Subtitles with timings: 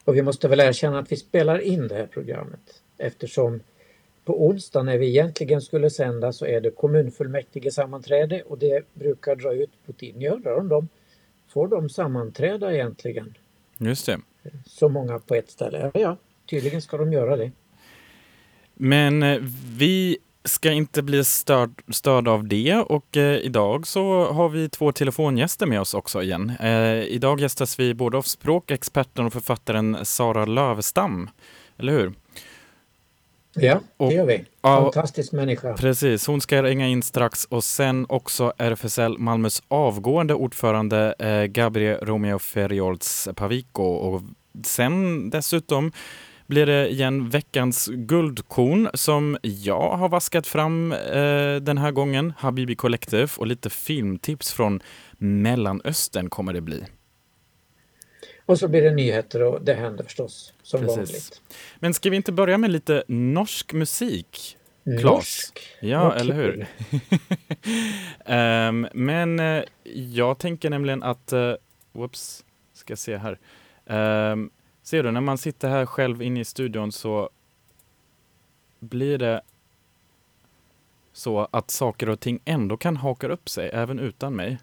[0.04, 3.60] Och vi måste väl erkänna att vi spelar in det här programmet eftersom
[4.26, 9.36] på onsdag när vi egentligen skulle sända så är det kommunfullmäktige sammanträde och det brukar
[9.36, 10.22] dra ut på tiden.
[10.22, 10.88] Jag undrar om de
[11.56, 13.38] får de sammanträda egentligen?
[13.78, 14.20] Just det.
[14.66, 15.92] Så många på ett ställe?
[15.94, 16.18] Ja,
[16.50, 17.52] tydligen ska de göra det.
[18.74, 19.40] Men eh,
[19.78, 24.92] vi ska inte bli störd, störda av det och eh, idag så har vi två
[24.92, 26.50] telefongäster med oss också igen.
[26.60, 31.30] Eh, idag gästas vi både av språkexperten och författaren Sara Lövestam.
[31.78, 32.14] Eller hur?
[33.56, 34.46] Ja, Och- det gör vi.
[34.62, 35.74] Ja, Fantastisk människa.
[35.78, 42.00] Precis, hon ska ringa in strax och sen också RFSL Malmös avgående ordförande eh, Gabriel
[42.06, 44.22] Romeo Ferriolds Pavico och
[44.66, 45.92] sen dessutom
[46.48, 52.76] blir det igen veckans guldkorn som jag har vaskat fram eh, den här gången, Habibi
[52.76, 54.80] Collective och lite filmtips från
[55.18, 56.84] Mellanöstern kommer det bli.
[58.46, 60.98] Och så blir det nyheter och det händer förstås som Precis.
[60.98, 61.42] vanligt.
[61.80, 64.58] Men ska vi inte börja med lite norsk musik?
[64.84, 65.04] Klas.
[65.04, 65.60] Norsk.
[65.82, 66.68] Ja, Vad eller hur?
[68.26, 69.64] Ehm, men eh,
[69.94, 71.54] jag tänker nämligen att, uh,
[71.92, 73.40] whoops, ska se här.
[74.32, 74.50] Um,
[74.84, 77.30] ser du, när man sitter här själv inne i studion så
[78.80, 79.42] blir det
[81.14, 84.58] så att saker och ting ändå kan haka upp sig även utan mig.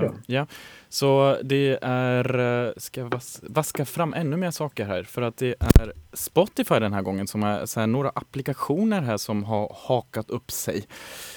[0.00, 0.14] Då.
[0.26, 0.46] ja,
[0.88, 5.54] så det är, eh, ska vas- vaska fram ännu mer saker här för att det
[5.60, 10.50] är Spotify den här gången som är här, några applikationer här som har hakat upp
[10.50, 10.84] sig.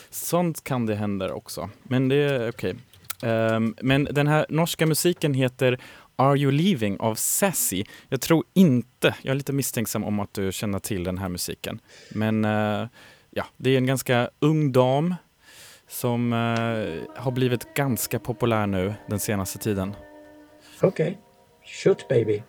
[0.09, 2.75] Sånt kan det hända också, men det är okej.
[3.23, 5.79] Ehm, men den här norska musiken heter
[6.15, 7.83] Are You Leaving av Sassy.
[8.09, 11.79] Jag tror inte, jag är lite misstänksam om att du känner till den här musiken.
[12.11, 12.87] Men eh,
[13.31, 15.15] ja, det är en ganska ung dam
[15.88, 19.96] som eh, har blivit ganska populär nu den senaste tiden.
[20.81, 21.18] Okej.
[21.63, 22.41] Shoot baby.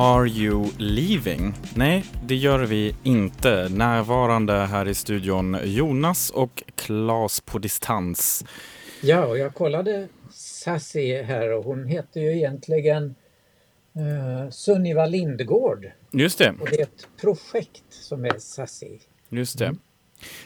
[0.00, 1.54] Are you leaving?
[1.74, 3.68] Nej, det gör vi inte.
[3.68, 8.44] Närvarande här i studion Jonas och Klas på distans.
[9.02, 13.04] Ja, och jag kollade Sassy här och hon heter ju egentligen
[13.96, 15.86] uh, Sunniva Lindgård.
[16.12, 18.98] Just det, Och det är ett projekt som är Sassy.
[19.28, 19.66] just det.
[19.66, 19.78] Mm.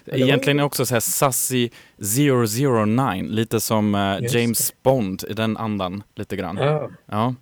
[0.06, 6.36] Egentligen också så här Sassy 009, lite som Just James Bond i den andan lite
[6.36, 6.56] grann.
[6.56, 7.34] Ja, Ja.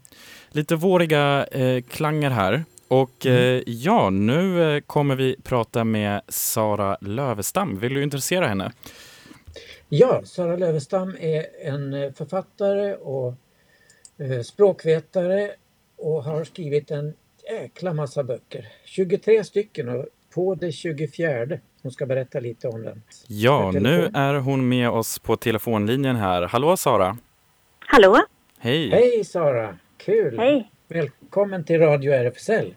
[0.52, 2.64] Lite våriga eh, klanger här.
[2.88, 7.78] Och eh, ja, nu eh, kommer vi prata med Sara Lövestam.
[7.78, 8.72] Vill du intressera henne?
[9.88, 13.34] ja Sara Lövestam är en eh, författare och
[14.18, 15.50] eh, språkvetare
[15.96, 17.14] och har skrivit en
[17.50, 18.68] jäkla massa böcker.
[18.84, 21.58] 23 stycken och på det 24.
[21.82, 23.02] Hon ska berätta lite om den.
[23.26, 26.42] Ja, nu är hon med oss på telefonlinjen här.
[26.42, 27.18] Hallå Sara!
[27.78, 28.16] Hallå?
[28.58, 28.90] Hej!
[28.90, 29.76] Hej Sara!
[30.04, 30.38] Kul!
[30.38, 30.70] Hej.
[30.88, 32.74] Välkommen till Radio RFSL.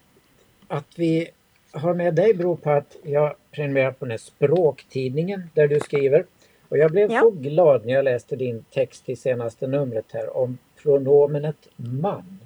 [0.68, 1.28] Att vi
[1.72, 6.25] har med dig beror på att jag prenumererar på den här språktidningen där du skriver.
[6.70, 7.20] Och jag blev Ja.
[7.20, 12.40] så glad när jag läste din text i senaste numret här om pronomenet man.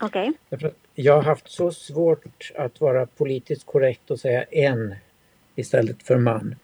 [0.00, 0.32] Okej.
[0.50, 0.62] Att
[0.94, 4.94] jag har haft så svårt att vara politiskt korrekt och säga en
[5.54, 6.54] istället för man.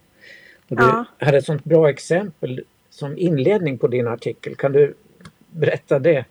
[0.68, 1.04] Och du Ja.
[1.18, 4.54] hade ett sånt bra exempel som inledning på din artikel.
[4.54, 4.94] Kan du
[5.50, 6.24] berätta det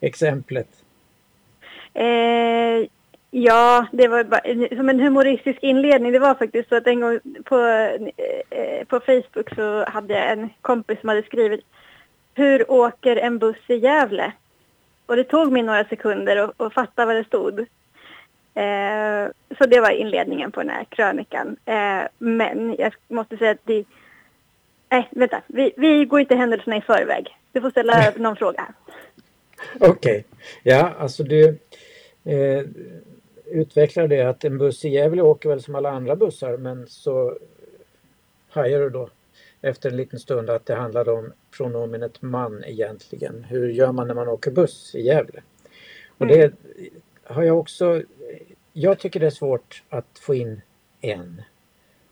[0.00, 0.68] exemplet?
[1.94, 2.86] Eh,
[3.30, 6.12] ja, det var bara, som en humoristisk inledning.
[6.12, 7.58] Det var faktiskt så att en gång på,
[8.50, 11.64] eh, på Facebook så hade jag en kompis som hade skrivit
[12.34, 14.32] Hur åker en buss i Gävle?
[15.06, 17.60] Och det tog mig några sekunder att, att fatta vad det stod.
[18.54, 21.56] Eh, så det var inledningen på den här krönikan.
[21.64, 23.84] Eh, men jag måste säga att det...
[24.88, 25.40] Nej, vänta.
[25.46, 27.36] Vi, vi går inte händelserna i förväg.
[27.52, 28.66] Du får ställa någon fråga.
[29.80, 30.24] Okej,
[30.62, 31.58] ja alltså du
[32.24, 32.64] eh,
[33.44, 37.38] utvecklar det att en buss i Gävle åker väl som alla andra bussar men så
[38.48, 39.08] hajar du då
[39.60, 43.44] efter en liten stund att det handlar om pronomenet man egentligen.
[43.44, 45.42] Hur gör man när man åker buss i Gävle?
[46.18, 46.52] Och det
[47.24, 48.02] har jag också,
[48.72, 50.60] jag tycker det är svårt att få in
[51.00, 51.42] en.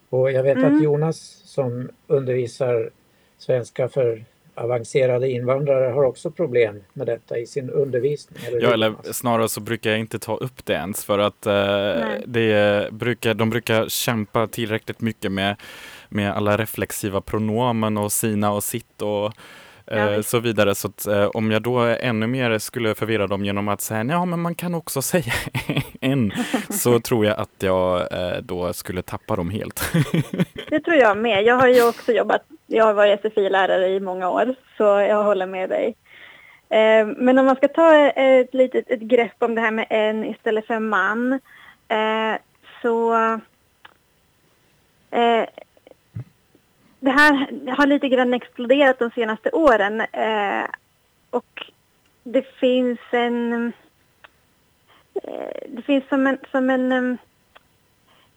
[0.09, 0.77] Och jag vet Mm.
[0.77, 2.91] att Jonas som undervisar
[3.39, 4.25] svenska för
[4.59, 8.39] avancerade invandrare har också problem med detta i sin undervisning.
[8.47, 12.05] Eller Ja, eller snarare så brukar jag inte ta upp det ens för att eh,
[12.27, 15.57] det brukar, de brukar kämpa tillräckligt mycket med,
[16.09, 19.33] med alla reflexiva pronomen och sina och sitt och
[19.87, 20.75] eh, så vidare.
[20.75, 24.25] Så att, eh, om jag då ännu mer skulle förvirra dem genom att säga ja
[24.25, 25.33] men man kan också säga
[26.01, 26.33] en
[26.71, 29.93] så tror jag att jag eh, då skulle tappa dem helt.
[30.69, 31.45] Det tror jag med.
[31.45, 35.47] Jag har ju också jobbat, jag har varit SFI-lärare i många år, så jag håller
[35.47, 35.95] med dig.
[36.69, 40.25] Eh, Men om man ska ta ett litet ett grepp om det här med en
[40.25, 41.33] istället för man,
[41.89, 42.35] eh,
[42.83, 43.15] så
[45.11, 45.45] eh,
[47.01, 47.33] det här
[47.77, 50.65] har lite grann exploderat de senaste åren eh,
[51.31, 51.73] och
[52.23, 53.73] det finns en
[55.15, 56.93] eh, det finns som en, som en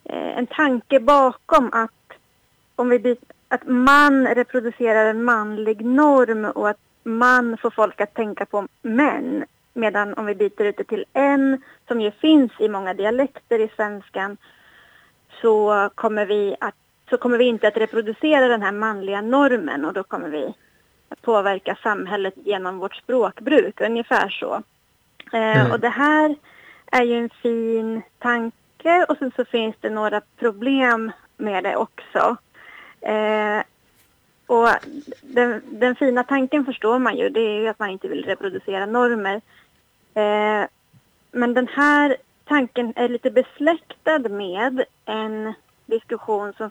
[0.04, 1.92] eh, en tanke bakom att
[2.76, 3.18] om vi byter,
[3.52, 9.46] att man reproducerar en manlig norm och att man får folk att tänka på män.
[9.74, 13.70] Medan om vi byter ut det till en, som ju finns i många dialekter i
[13.76, 14.38] svenskan,
[15.42, 16.76] så kommer vi, att,
[17.10, 20.54] så kommer vi inte att reproducera den här manliga normen och då kommer vi
[21.10, 24.64] att påverka samhället genom vårt språkbruk, ungefär så.
[25.34, 25.72] Eh, Mm.
[25.72, 26.36] Och det här
[26.92, 32.38] är ju en fin tanke och sen så finns det några problem med det också.
[33.02, 33.64] Eh,
[34.48, 34.70] och
[35.22, 38.86] den, den fina tanken förstår man ju, det är ju att man inte vill reproducera
[38.86, 39.42] normer.
[40.14, 40.68] Eh,
[41.32, 45.54] men den här tanken är lite besläktad med en
[45.86, 46.70] diskussion som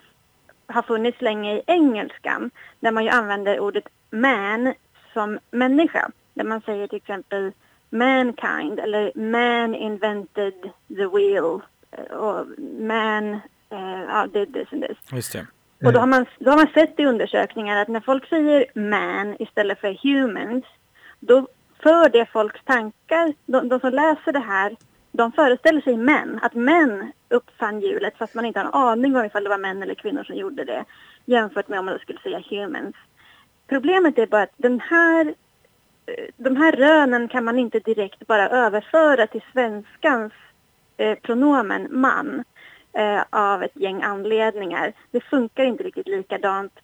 [0.67, 4.73] har funnits länge i engelskan, där man ju använder ordet man
[5.13, 6.11] som människa.
[6.33, 7.51] Där man säger till exempel
[7.89, 10.53] mankind eller man invented
[10.87, 11.61] the wheel
[11.91, 12.45] eh, och
[12.79, 13.33] man
[13.69, 14.97] eh, ja, did this and this.
[15.11, 15.47] Just det.
[15.85, 19.35] Och då har, man, då har man sett i undersökningar att när folk säger man
[19.39, 20.65] istället för humans,
[21.19, 21.47] då
[21.83, 24.75] för det folks tankar, de, de som läser det här,
[25.11, 29.25] de föreställer sig män, att män uppfann hjulet fast man inte har en aning om
[29.25, 30.85] ifall det var män eller kvinnor som gjorde det,
[31.25, 32.95] jämfört med om man skulle säga humans.
[33.67, 35.25] Problemet är bara att den här,
[36.05, 40.33] eh, de här rönen kan man inte direkt bara överföra till svenskans
[40.97, 42.43] eh, pronomen man
[42.93, 44.93] eh, av ett gäng anledningar.
[45.11, 46.79] Det funkar inte riktigt likadant.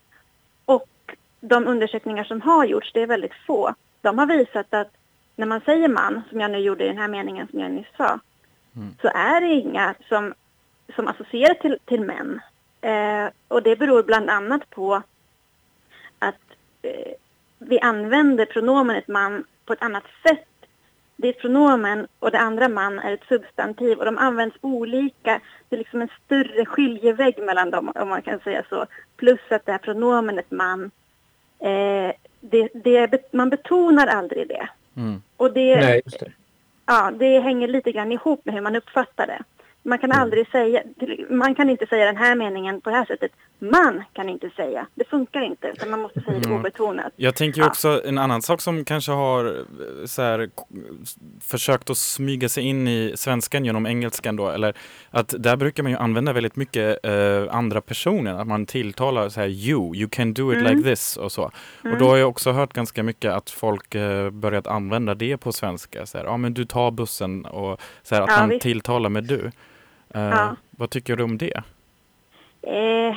[0.66, 4.92] Och de undersökningar som har gjorts, det är väldigt få, de har visat att
[5.36, 7.88] när man säger man, som jag nu gjorde i den här meningen som jag nyss
[7.98, 8.20] sa,
[8.78, 8.96] Mm.
[9.02, 10.34] så är det inga som,
[10.96, 12.42] som associerar till, till män.
[12.82, 15.02] Eh, och det beror bland annat på
[16.20, 16.42] att
[16.82, 17.14] eh,
[17.58, 20.48] vi använder pronomenet man på ett annat sätt.
[21.20, 25.42] Det är ett pronomen och det andra man är ett substantiv och de används olika.
[25.70, 28.86] Det är liksom en större skiljevägg mellan dem om man kan säga så.
[29.18, 30.92] Plus att det här pronomenet man,
[31.60, 34.70] eh, det, det, man betonar aldrig det.
[34.96, 35.22] Mm.
[35.38, 36.32] Och det, Nej, det.
[36.86, 39.44] Ja, det hänger lite grann ihop med hur man uppfattar det.
[39.88, 40.82] Man kan aldrig säga,
[41.30, 43.32] man kan inte säga den här meningen på det här sättet.
[43.60, 44.88] Man kan inte säga.
[44.96, 46.60] Det funkar inte, utan man måste säga det Mm.
[46.60, 47.14] obetonat.
[47.16, 47.68] Jag tänker Ja.
[47.68, 50.50] också en annan sak som kanske har eh, så här,
[51.42, 54.74] försökt att smyga sig in i svenskan genom engelskan då, eller
[55.10, 59.40] att där brukar man ju använda väldigt mycket eh, andra personer, att man tilltalar så
[59.40, 60.76] här you, you can do it Mm.
[60.78, 61.44] like this och så.
[61.44, 62.00] Och Mm.
[62.00, 66.06] då har jag också hört ganska mycket att folk eh, börjat använda det på svenska,
[66.06, 68.62] så här, ja men du tar bussen och så här, att Ja, man visst.
[68.62, 69.52] tilltalar med du.
[70.18, 70.56] Eh, Ja.
[70.70, 71.64] Vad tycker du om det?
[72.62, 73.16] Eh,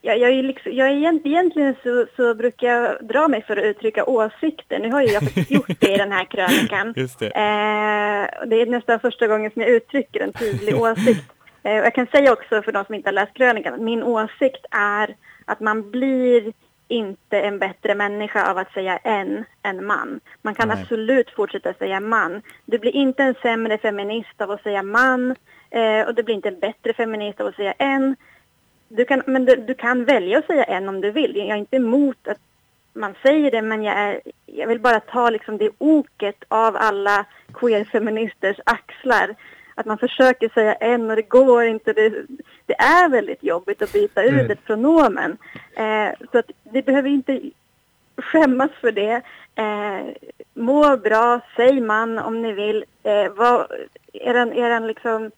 [0.00, 3.64] jag, jag, är liksom, jag är egentligen så, så brukar jag dra mig för att
[3.64, 4.78] uttrycka åsikter.
[4.78, 6.94] Nu har ju jag faktiskt gjort det i den här krönikan.
[6.96, 7.26] Just det.
[7.26, 11.32] Eh, det är nästan första gången som jag uttrycker en tydlig åsikt.
[11.62, 14.66] Eh, jag kan säga också för de som inte har läst krönikan att min åsikt
[14.70, 16.52] är att man blir
[16.88, 20.20] inte en bättre människa av att säga en än man.
[20.42, 20.78] Man kan Nej.
[20.80, 22.42] absolut fortsätta säga man.
[22.64, 25.34] Du blir inte en sämre feminist av att säga man
[25.72, 28.16] eh, och du blir inte en bättre feminist av att säga en.
[28.88, 31.36] Du kan, men du, du kan välja att säga en om du vill.
[31.36, 32.38] Jag är inte emot att
[32.94, 37.24] man säger det men jag, är, jag vill bara ta liksom det oket av alla
[37.52, 39.34] queer-feministers axlar.
[39.74, 41.92] Att man försöker säga en och det går inte.
[41.92, 42.12] Det,
[42.66, 44.50] det är väldigt jobbigt att byta ut Mm.
[44.50, 45.36] ett pronomen.
[45.76, 47.40] Eh, så att det behöver inte
[48.16, 49.22] skämmas för det.
[49.54, 52.84] Eh, må bra, säg man om ni vill.
[53.02, 53.66] Eh, var,
[54.12, 55.30] eran, eran liksom,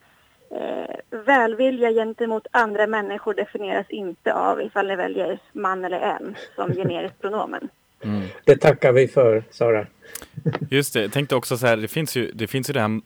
[0.54, 6.74] eh, välvilja gentemot andra människor definieras inte av ifall ni väljer man eller en som
[6.74, 7.68] generiskt pronomen.
[8.04, 8.22] Mm.
[8.44, 9.86] Det tackar vi för, Sara.
[10.70, 13.00] Just det, jag tänkte också så här, det finns ju det, finns ju det här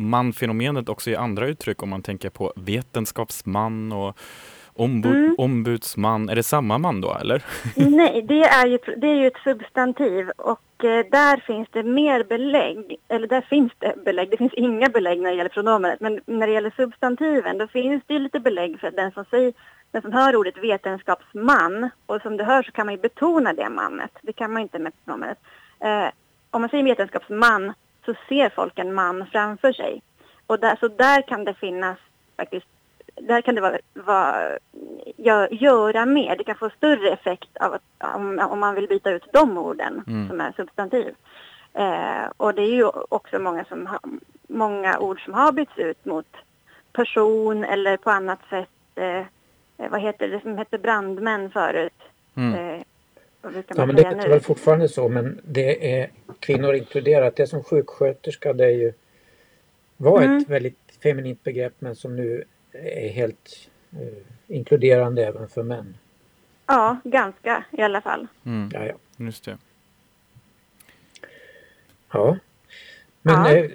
[0.00, 4.18] man-fenomenet också i andra uttryck om man tänker på vetenskapsman och
[4.74, 5.34] ombu- Mm.
[5.38, 6.28] ombudsman.
[6.28, 7.44] Är det samma man då eller?
[7.76, 12.24] Nej, det är ju, det är ju ett substantiv och eh, där finns det mer
[12.24, 16.20] belägg, eller där finns det belägg, det finns inga belägg när det gäller pronomenet, men
[16.26, 19.52] när det gäller substantiven då finns det ju lite belägg för att den som, säger,
[19.90, 23.68] den som hör ordet vetenskapsman, och som du hör så kan man ju betona det
[23.68, 25.38] mannet, det kan man inte med pronomenet.
[25.80, 26.06] Eh,
[26.50, 27.72] om man säger vetenskapsman
[28.04, 30.02] så ser folk en man framför sig.
[30.46, 31.98] Och där, så där kan det finnas
[32.36, 32.66] faktiskt
[33.28, 34.58] där kan det vara, vara,
[35.16, 36.36] gö- göra mer.
[36.36, 37.82] Det kan få större effekt av att,
[38.16, 40.28] om, om man vill byta ut de orden Mm.
[40.28, 41.14] som är substantiv.
[41.74, 44.00] Eh, och det är ju också många, som har,
[44.48, 46.26] många ord som har bytts ut mot
[46.92, 48.68] person eller på annat sätt.
[48.94, 49.22] Eh,
[49.90, 51.92] vad heter det som hette brandmän förut?
[52.36, 52.54] Mm.
[52.74, 52.82] Eh,
[53.76, 54.28] Ja, men det nu?
[54.28, 56.10] väl fortfarande så, men det är
[56.40, 57.36] kvinnor inkluderat.
[57.36, 58.92] Det som sjuksköterska, det är ju
[59.96, 60.36] var Mm.
[60.36, 64.22] ett väldigt feminint begrepp, men som nu är helt eh,
[64.56, 65.96] inkluderande även för män.
[66.66, 68.26] Ja, ganska i alla fall.
[68.46, 68.70] Mm.
[68.72, 68.94] Ja, ja.
[69.16, 69.58] Just det.
[72.12, 72.36] ja.
[73.22, 73.56] Men Ja.
[73.56, 73.70] Eh,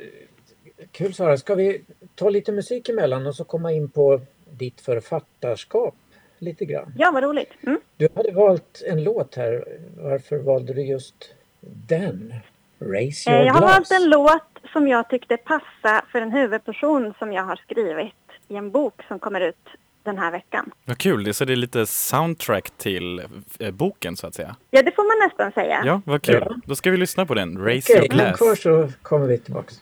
[0.92, 1.82] kul Sara, ska vi
[2.16, 5.96] ta lite musik emellan och så komma in på ditt författarskap
[6.40, 6.94] lite grann?
[6.98, 7.52] Ja, vad roligt.
[7.64, 7.80] Mm.
[7.98, 9.66] Du hade valt en låt här.
[9.98, 12.34] Varför valde du just den?
[12.80, 13.72] Raise Eh, your Jag har glass.
[13.92, 18.14] valt en låt som jag tyckte passa för en huvudperson som jag har skrivit
[18.48, 19.68] i en bok som kommer ut
[20.04, 20.72] den här veckan.
[20.86, 23.22] Vad kul, det, så det är lite soundtrack till
[23.60, 24.56] eh, boken så att säga.
[24.72, 25.82] Ja, det får man nästan säga.
[25.86, 26.44] Ja, vad kul.
[26.46, 26.56] Ja.
[26.66, 27.58] Då ska vi lyssna på den.
[27.58, 28.38] Raise your glass.
[28.38, 29.82] kvar så kommer vi tillbaks.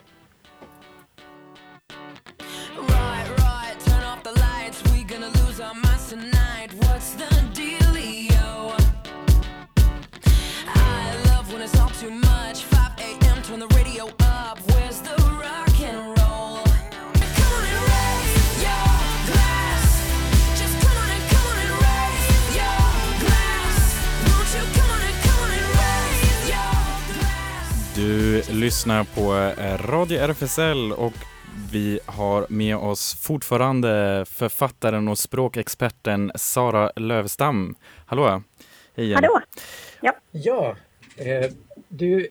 [28.60, 31.14] Lyssnar på eh, Radio RFSL och
[31.72, 37.76] vi har med oss fortfarande författaren och språkexperten Sara Lövstam.
[38.06, 38.42] Hallå!
[38.96, 39.24] Hej igen.
[39.24, 39.42] Hallå!
[40.32, 40.76] Ja,
[41.18, 41.52] eh,
[41.88, 42.28] du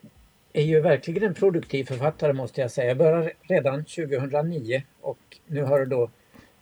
[0.53, 2.89] är ju verkligen en produktiv författare måste jag säga.
[2.89, 6.11] Jag började redan 2009 och nu har du då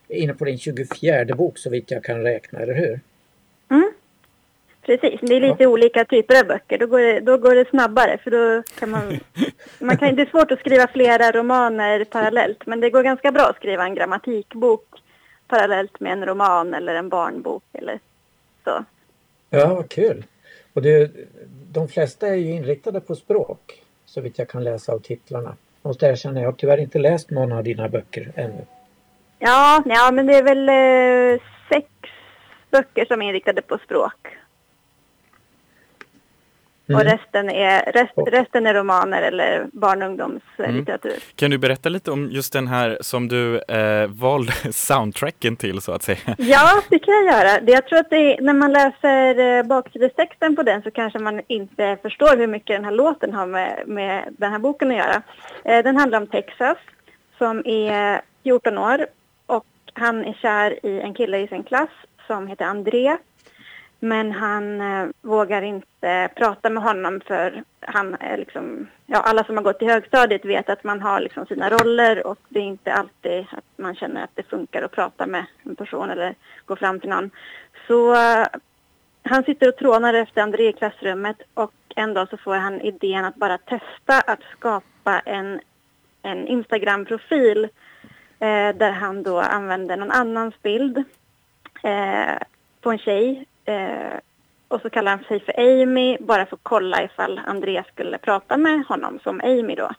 [0.09, 3.01] inne på din 24 bok så vitt jag kan räkna, eller hur?
[4.83, 6.79] Precis, det är lite olika typer av böcker.
[6.79, 9.21] Då går, det, då går det snabbare för då kan man...
[9.79, 13.43] man kan, det är svårt att skriva flera romaner parallellt men det går ganska bra
[13.43, 14.87] att skriva en grammatikbok
[15.49, 17.99] parallellt med en roman eller en barnbok eller
[18.65, 18.85] så.
[19.51, 20.25] Ja, vad kul!
[20.73, 21.11] Och det,
[21.73, 25.57] de flesta är ju inriktade på språk så vitt jag kan läsa av titlarna.
[25.83, 28.67] Måste erkänna, jag har tyvärr inte läst någon av dina böcker ännu.
[29.39, 31.89] Ja, ja men det är väl eh, sex
[32.71, 34.29] böcker som är inriktade på språk.
[36.85, 37.05] Och Mm.
[37.05, 41.13] resten är, rest, Och- resten är romaner eller barn och ungdomslitteratur.
[41.37, 45.93] Kan du berätta lite om just den här som du eh, valde soundtracken till så
[45.93, 46.19] att säga?
[46.39, 47.61] Ja, det kan jag göra.
[47.67, 51.41] Jag tror att det är, när man läser eh, baksidestexten på den så kanske man
[51.49, 55.23] inte förstår hur mycket den här låten har med, med den här boken att göra.
[55.65, 56.79] Eh, Den handlar om Texas
[57.39, 59.07] som är 14 år
[59.47, 61.91] och han är kär i en kille i sin klass
[62.27, 63.17] som heter André.
[64.05, 69.57] Men han eh, vågar inte prata med honom för han är liksom, ja alla som
[69.57, 72.93] har gått i högstadiet vet att man har liksom sina roller och det är inte
[72.93, 76.35] alltid att man känner att det funkar att prata med en person eller
[76.67, 77.31] gå fram till någon.
[77.87, 78.47] Så eh,
[79.23, 83.25] han sitter och trånar efter André i klassrummet och en dag så får han idén
[83.25, 85.61] att bara testa att skapa en,
[86.23, 87.65] en Instagram-profil
[88.39, 91.05] eh, där han då använder någon annans bild
[91.83, 92.37] eh,
[92.81, 94.19] på en tjej eh,
[94.69, 98.57] och så kallar han sig för Amy bara för att kolla ifall André skulle prata
[98.57, 99.91] med honom som Amy då.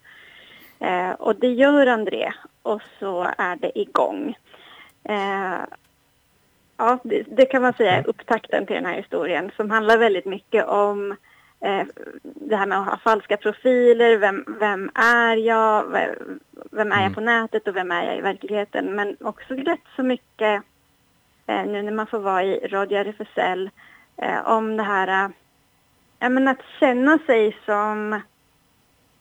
[0.79, 4.35] Eh, och det gör André och så är det igång.
[5.03, 5.61] Eh,
[6.77, 10.25] ja, det, det kan man säga är upptakten till den här historien som handlar väldigt
[10.25, 11.11] mycket om
[11.59, 11.85] eh,
[12.23, 15.85] det här med att ha falska profiler, vem, vem är jag,
[16.71, 18.95] vem, är jag på nätet och vem är jag i verkligheten.
[18.95, 20.63] Men också rätt så mycket
[21.47, 23.69] nu när man får vara i Radio RFSL
[24.17, 25.31] eh, om det här, eh,
[26.19, 28.21] ja men att känna sig som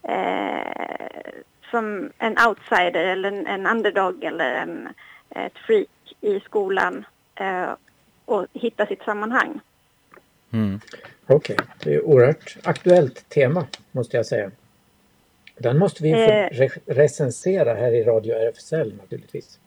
[0.03, 4.89] eh, som en outsider eller en, en underdog eller en,
[5.29, 5.87] ett freak
[6.21, 7.69] i skolan eh,
[8.25, 9.59] och hitta sitt sammanhang.
[10.53, 10.79] Mm.
[11.27, 14.51] Okej, det är ett oerhört aktuellt tema måste jag säga.
[15.57, 16.49] Den måste vi Eh.
[16.49, 19.59] re- recensera här i Radio RFSL naturligtvis.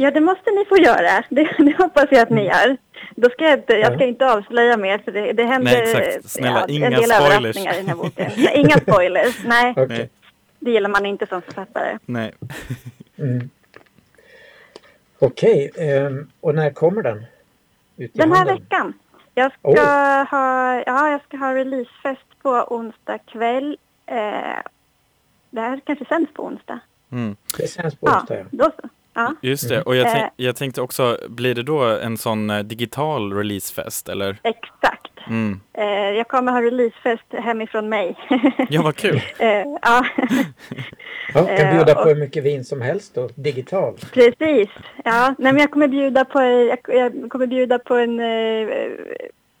[0.00, 1.24] Ja, det måste ni få göra.
[1.28, 2.76] Det, det hoppas jag att ni gör.
[3.16, 4.08] Då ska jag, inte, jag ska Ja.
[4.08, 6.30] inte avslöja mer för det, det händer Nej, exakt.
[6.30, 7.20] Snälla, en inga del spoilers.
[7.36, 8.30] överraskningar i den här boken.
[8.36, 9.44] Nej, inga spoilers.
[9.44, 9.74] Nej.
[9.88, 10.10] Nej.
[10.58, 11.98] det gillar man inte som författare.
[12.06, 12.34] Nej.
[13.18, 13.50] Mm.
[15.18, 17.24] Okej, ehm, och när kommer den?
[17.96, 18.92] Ut Den här veckan.
[19.34, 19.78] Jag ska, Oj.
[20.30, 23.76] ha, ja, jag ska ha releasefest på onsdag kväll.
[24.06, 24.16] Eh,
[25.50, 26.80] det här kanske sänds på onsdag.
[27.12, 27.36] Mm.
[27.58, 28.44] Det känns på Ja, onsdag, ja.
[28.50, 28.88] då så.
[29.14, 29.34] Ja.
[29.42, 30.12] Just det, och jag, Eh.
[30.12, 34.36] tänk, jag tänkte också, blir det då en sån eh, digital releasefest eller?
[34.42, 35.06] Exakt.
[35.26, 35.60] Mm.
[35.72, 38.16] Eh, jag kommer ha releasefest hemifrån mig.
[38.68, 39.16] Ja, vad kul!
[39.38, 39.72] eh, ja,
[41.34, 44.12] ja kan Eh, bjuda på hur mycket vin som helst då, digitalt.
[44.12, 44.68] precis.
[45.04, 46.42] Ja, nej, men jag kommer bjuda på,
[46.88, 48.68] jag, kommer bjuda på en, eh,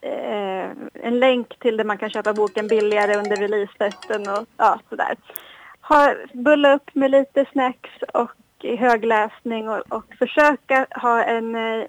[0.02, 0.68] eh,
[1.02, 5.16] en länk till där man kan köpa boken billigare under releasefesten och ja, sådär.
[5.82, 8.30] Ha, bulla upp med lite snacks och
[8.64, 11.86] högläsning och, och försöka ha en, eh,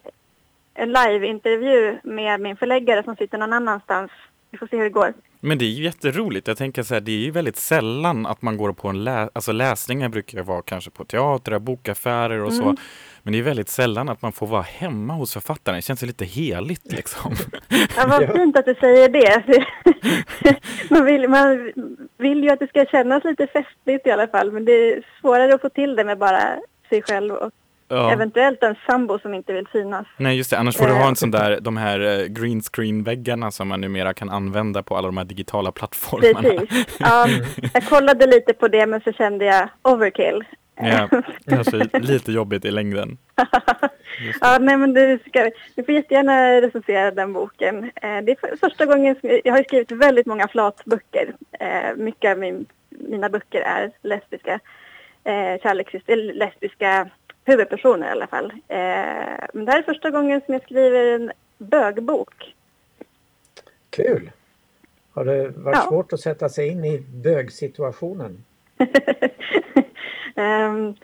[0.73, 4.11] en live-intervju med min förläggare som sitter någon annanstans.
[4.51, 5.13] Vi får se hur det går.
[5.41, 6.47] Men det är ju jätteroligt.
[6.47, 9.29] Jag tänker så här, det är ju väldigt sällan att man går på en lä
[9.33, 12.75] alltså läsningar brukar vara kanske på teatrar, bokaffärer och så.
[13.23, 15.75] Men det är väldigt sällan att man får vara hemma hos författaren.
[15.75, 17.35] Det känns ju lite heligt liksom.
[17.97, 19.65] Ja, vad fint att du säger det.
[20.89, 21.71] man, vill, man
[22.17, 25.55] vill ju att det ska kännas lite festligt i alla fall, men det är svårare
[25.55, 27.51] att få till det med bara sig själv och
[27.91, 28.11] Ja.
[28.13, 30.07] eventuellt en sambo som inte vill synas.
[30.17, 31.07] Nej just det, annars får du ha Eh.
[31.07, 34.97] en sån där, de här eh, green screen väggarna som man numera kan använda på
[34.97, 36.49] alla de här digitala plattformarna.
[36.49, 36.87] Precis.
[36.99, 37.27] Ja,
[37.73, 40.43] jag kollade lite på det, men så kände jag overkill.
[40.83, 41.09] Ja,
[41.49, 43.17] kanske lite jobbigt i längden.
[44.41, 47.83] Ja, nej men du, ska, du får jättegärna recensera den boken.
[47.83, 51.33] Eh, det är för, första gången, som, jag har skrivit väldigt många flatböcker.
[51.59, 54.53] Eh, mycket av min, mina böcker är lesbiska,
[55.23, 57.09] eh, kärleks, eller lesbiska
[57.45, 58.51] huvudpersoner i alla fall.
[58.67, 58.77] Eh,
[59.53, 62.55] men det här är första gången som jag skriver en bögbok.
[63.89, 64.31] Kul!
[65.13, 65.85] Har det varit Ja.
[65.89, 68.43] svårt att sätta sig in i bögsituationen?
[70.35, 70.95] Ehm,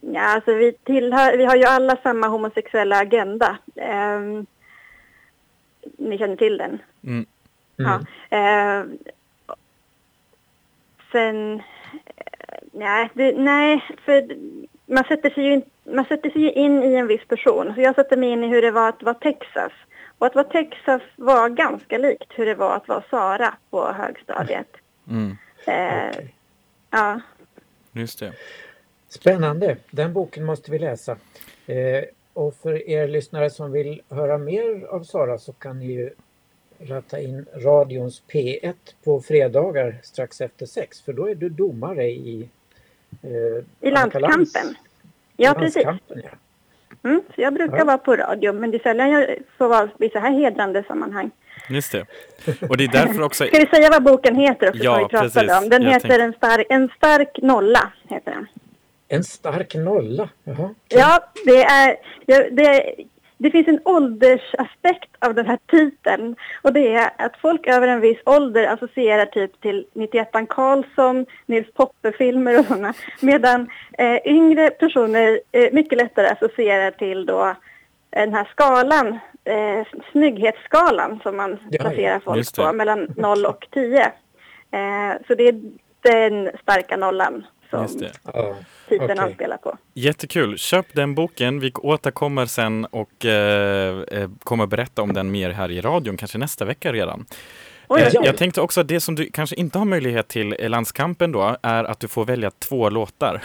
[0.00, 3.58] ja, alltså vi, tillhör, vi har ju alla samma homosexuella agenda.
[3.76, 4.46] Ehm,
[5.98, 6.78] ni känner till den?
[7.04, 7.26] Mm.
[7.76, 8.00] Ja.
[8.36, 8.84] Eh,
[11.12, 11.54] sen,
[12.16, 14.28] eh, nej, det, nej, för
[14.90, 17.74] man sätter, sig ju in, man sätter sig ju in i en viss person.
[17.74, 19.72] Så jag sätter mig in i hur det var att vara Texas.
[20.18, 24.76] Och att vara Texas var ganska likt hur det var att vara Sara på högstadiet.
[25.08, 25.36] Mm.
[25.66, 26.34] Eh, Okej.
[26.90, 27.20] ja,
[27.92, 28.32] Just det.
[29.08, 29.76] Spännande!
[29.90, 31.16] Den boken måste vi läsa.
[31.66, 36.10] Eh, och för er lyssnare som vill höra mer av Sara så kan ni ju
[36.78, 38.74] ratta in radions P1
[39.04, 42.48] på fredagar strax efter sex för då är du domare i
[43.22, 44.74] eh, i landskampen.
[45.36, 45.82] Ja, precis.
[45.84, 45.96] Ja.
[47.04, 47.84] Mm, så jag brukar Ja.
[47.84, 51.30] vara på radio, men det är sällan jag får vara i så här hedrande sammanhang.
[51.68, 52.06] Just det.
[52.68, 53.44] Och det är därför också...
[53.46, 55.62] Ska vi säga vad boken heter också, Ja, som vi pratade precis.
[55.62, 55.68] om?
[55.68, 57.92] Den Jag heter tänkte- en, stark, en stark nolla.
[58.08, 58.46] Heter den.
[59.08, 60.28] En stark nolla.
[60.44, 60.74] Jaha.
[60.88, 61.96] Ja, det, är,
[62.26, 62.94] ja, det,
[63.42, 66.36] det finns en åldersaspekt av den här titeln.
[66.62, 71.72] Och det är att folk över en viss ålder associerar typ till 91 Karlsson, Nils
[71.74, 72.94] Poppe-filmer och sådana.
[73.20, 77.54] Medan eh, yngre personer eh, mycket lättare associerar till då
[78.10, 83.66] den här skalan, eh, snygghetsskalan som man Ja, placerar ja, folk på mellan 0 och
[83.70, 84.02] 10.
[84.02, 84.10] Eh,
[85.26, 85.60] så det är
[86.02, 88.12] den starka nollan som Just det.
[88.24, 88.54] Ja,
[88.88, 89.18] titeln okej.
[89.24, 89.76] anspelar på.
[89.94, 90.58] Jättekul.
[90.58, 91.60] Köp den boken.
[91.60, 96.38] Vi återkommer sen och eh, eh, kommer berätta om den mer här i radion, kanske
[96.38, 97.26] nästa vecka redan.
[97.88, 100.68] Oj, Eh, jag tänkte också att det som du kanske inte har möjlighet till i
[100.68, 103.42] landskampen då är att du får välja två låtar.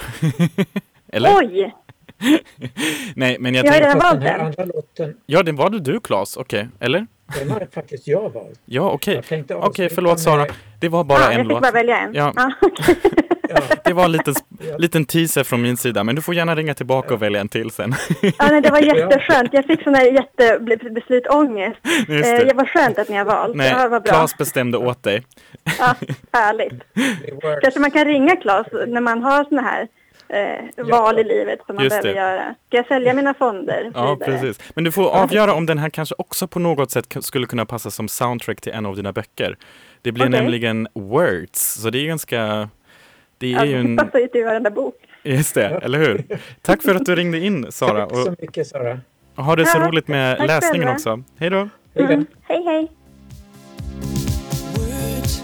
[1.14, 1.30] Eller?
[1.38, 1.76] Oj!
[3.16, 3.90] Nej, men jag Jag har tänkte...
[3.90, 4.46] redan Fast valt den här den.
[4.48, 6.38] andra låten, Ja, det var det du Claes.
[6.38, 7.08] Okej, eller?
[7.40, 8.60] den har faktiskt jag valt.
[8.66, 9.16] Ja, okej.
[9.16, 10.46] Jag tänkte Okej, avsluta förlåt Sara.
[10.80, 11.62] Det var bara ah, en jag fick låt.
[11.62, 12.14] bara välja en.
[12.14, 12.34] Ja.
[12.36, 12.50] Ah.
[13.49, 14.34] Ja, Det var en liten,
[14.77, 17.71] liten teaser från min sida, men du får gärna ringa tillbaka och välja en till
[17.71, 17.93] sen.
[18.21, 19.49] ja, nej, det var jätteskönt.
[19.53, 21.79] Jag fick sån här jättebeslutsångest.
[22.10, 22.53] Eh, det.
[22.55, 23.55] var skönt att ni har valt.
[23.55, 24.13] Nej, det var bra.
[24.13, 25.23] Claes bestämde åt dig.
[25.79, 25.95] Ja,
[26.34, 26.84] härligt.
[27.62, 29.88] Kanske man kan ringa Claes när man har såna här
[30.29, 32.27] eh, val i livet som man Just behöver det.
[32.27, 32.55] göra.
[32.67, 33.91] Ska jag sälja mina fonder?
[33.93, 34.31] Ja, Vidare.
[34.39, 34.71] precis.
[34.75, 37.91] Men du får avgöra om den här kanske också på något sätt skulle kunna passa
[37.91, 39.58] som soundtrack till en av dina böcker.
[40.01, 40.39] Det blir Okej.
[40.41, 42.69] nämligen Words, så det är ganska...
[43.38, 43.98] Det är Ja, ju det en...
[43.98, 44.95] passar ju till varenda bok.
[45.24, 46.24] Just det, eller hur?
[46.62, 49.00] Tack för att du ringde in Sara Tack så och mycket Sara.
[49.36, 50.93] ha det så Ja, roligt med tack läsningen själva.
[50.93, 51.24] också.
[51.39, 51.58] Hej då!
[51.95, 52.13] Hej då.
[52.13, 52.26] Mm.
[52.48, 52.88] Hej, hej.
[54.76, 55.41] Words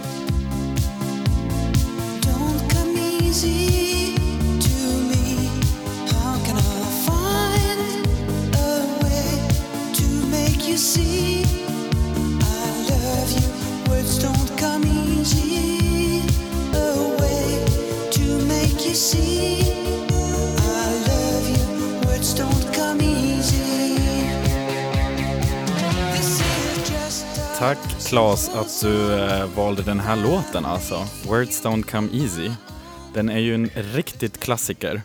[27.62, 27.78] Tack
[28.10, 30.96] Claes att du eh, valde den här låten alltså.
[31.28, 32.50] Words don't come easy.
[33.14, 35.02] Den är ju en riktigt klassiker.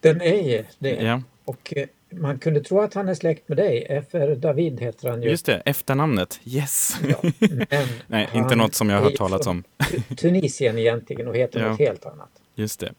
[0.00, 0.90] Den är det.
[0.90, 3.86] Ja, Och eh, man kunde tro att han är släkt med dig.
[3.90, 4.36] F.R.
[4.36, 5.30] David heter han ju.
[5.30, 6.40] just det, efternamnet.
[6.44, 6.96] Yes!
[7.08, 7.22] Ja,
[8.06, 9.62] Nej, inte något som jag har hört talas om.
[9.90, 11.68] Tu- Tunisien egentligen och heter Ja.
[11.68, 12.30] något helt annat.
[12.54, 12.92] Just det.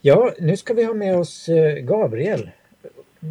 [0.00, 2.50] Ja, nu ska vi ha med oss eh, Gabriel.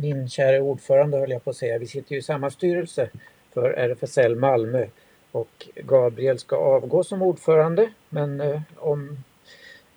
[0.02, 1.78] Min kära ordförande höll jag på att säga.
[1.78, 3.10] Vi sitter ju i samma styrelse
[3.54, 4.86] för RFSL Malmö.
[5.32, 7.90] Och Gabriel ska avgå som ordförande.
[8.10, 9.18] Men eh, om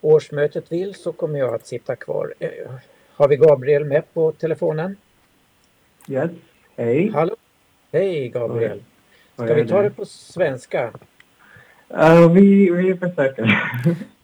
[0.01, 2.35] årsmötet vill så kommer jag att sitta kvar.
[2.39, 2.51] Eh,
[3.13, 4.97] har vi Gabriel med på telefonen?
[6.09, 6.31] Yes,
[6.77, 7.11] hej.
[7.15, 7.37] Hallå?
[7.93, 8.83] Hej Gabriel!
[9.35, 10.93] Ska vi ta det på svenska?
[11.89, 13.63] Eh, vi, vi försöker.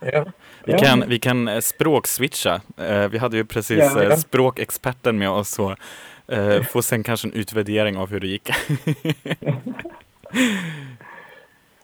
[0.00, 0.24] Ja.
[0.64, 0.78] Vi Ja.
[0.78, 2.60] kan, vi kan eh, språkswitcha.
[2.76, 4.16] Eh, vi hade ju precis Ja, eh, ja.
[4.16, 5.76] språkexperten med oss så
[6.28, 8.50] eh, får sen kanske en utvärdering av hur det gick.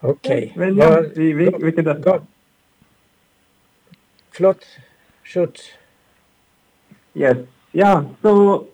[0.01, 0.53] Okej.
[0.57, 2.11] Ja, Vad- vi, vi, vi kan testa.
[2.11, 2.27] Gab-
[4.31, 4.65] Förlåt,
[5.25, 5.61] Schut.
[7.15, 7.37] Yes.
[7.73, 8.65] Ja, så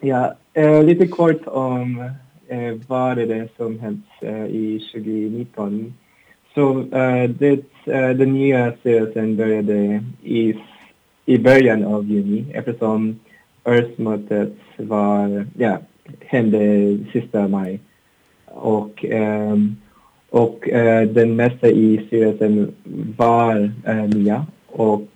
[0.00, 2.00] ja, eh, lite kort om
[2.48, 5.94] eh, vad är det som hänt eh, i 2019.
[6.54, 10.54] Så eh, det, eh, den nya styrelsen började i,
[11.26, 13.18] i början av juni eftersom
[13.64, 15.78] Earth-mötet var, ja,
[16.20, 17.80] hände sista maj.
[18.46, 19.76] Och, um,
[20.30, 22.74] och uh, den mesta i styrelsen
[23.16, 25.08] var uh, nya och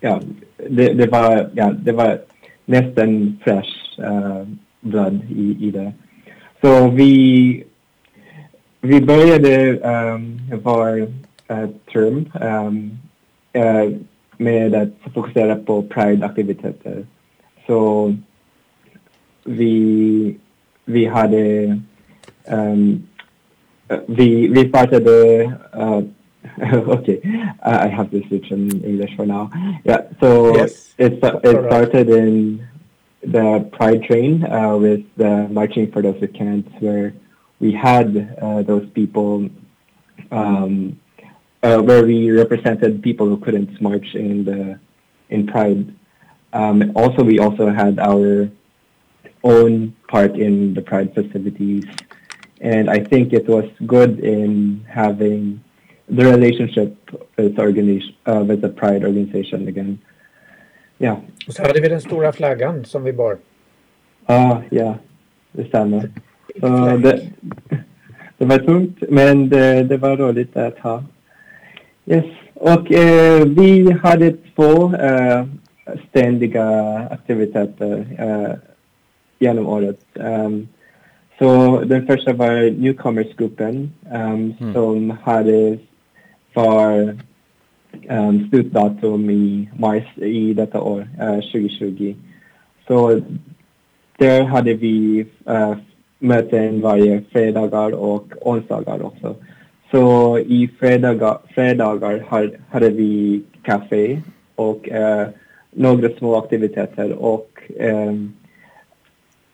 [0.00, 0.20] ja,
[0.68, 2.18] det, det, var, ja, det var
[2.64, 4.48] nästan fresh uh,
[4.80, 5.92] blood i, i det.
[6.60, 7.64] Så vi,
[8.80, 9.78] vi började
[10.14, 11.00] um, vår
[11.50, 12.98] uh, term um,
[13.56, 13.96] uh,
[14.36, 17.06] med att fokusera på Pride-aktiviteter.
[17.66, 18.14] Så
[19.44, 20.36] vi,
[20.84, 21.80] vi hade
[22.50, 23.02] um,
[24.06, 25.42] vi, vi startade
[25.76, 26.02] uh,
[26.88, 27.20] okay,
[27.62, 29.50] I have to switch in English for now.
[29.84, 30.94] Yeah, so Yes.
[30.98, 32.62] it, sta- That's all it started in
[33.20, 37.12] the Pride train uh, with the Marching for Those Who Can't, where
[37.60, 39.48] we had uh, those people,
[40.30, 40.98] um,
[41.62, 44.78] uh, where we represented people who couldn't march in the
[45.28, 45.94] in Pride.
[46.52, 48.48] Um, also, we also had our
[49.44, 51.84] own part in the Pride festivities,
[52.60, 55.62] and I think it was good in having
[56.08, 56.96] the relationship
[57.36, 59.98] with the organization, uh, with the Pride organization again.
[60.98, 61.18] Yeah.
[61.46, 63.38] Och så hade vi den stora flaggan som vi bar.
[64.26, 64.98] Ja, ja,
[65.52, 66.10] det stämmer.
[66.56, 67.02] Flag.
[67.02, 67.20] det,
[68.38, 71.04] det var tungt, men det, det var roligt att ha.
[72.06, 72.24] Yes.
[72.54, 75.44] Och eh, vi hade två eh,
[76.08, 78.54] ständiga aktiviteter eh,
[79.38, 80.00] genom året.
[80.14, 80.68] Um,
[81.38, 84.74] så den första var Newcomers-gruppen um, Mm.
[84.74, 85.78] som hade
[86.54, 87.16] var
[88.08, 92.14] um, slutdatum i mars i detta år, eh, 2020.
[92.86, 93.20] Så
[94.18, 95.74] där hade vi eh,
[96.18, 99.34] möten varje fredagar och onsdagar också.
[99.90, 102.24] Så i fredagar, fredagar
[102.68, 104.22] hade vi kaffe
[104.54, 105.28] och eh,
[105.70, 108.12] några små aktiviteter och eh,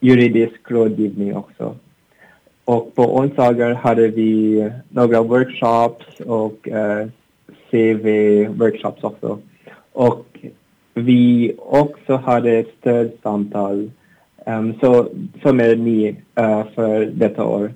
[0.01, 1.77] juridisk rådgivning också.
[2.65, 7.09] Och på onsdagar hade vi några workshops och eh,
[7.71, 9.39] CV-workshops också.
[9.93, 10.27] Och
[10.95, 13.91] vi också hade ett stödsamtal
[14.47, 15.09] um, så,
[15.43, 17.73] som är ny uh, eh, för detta år.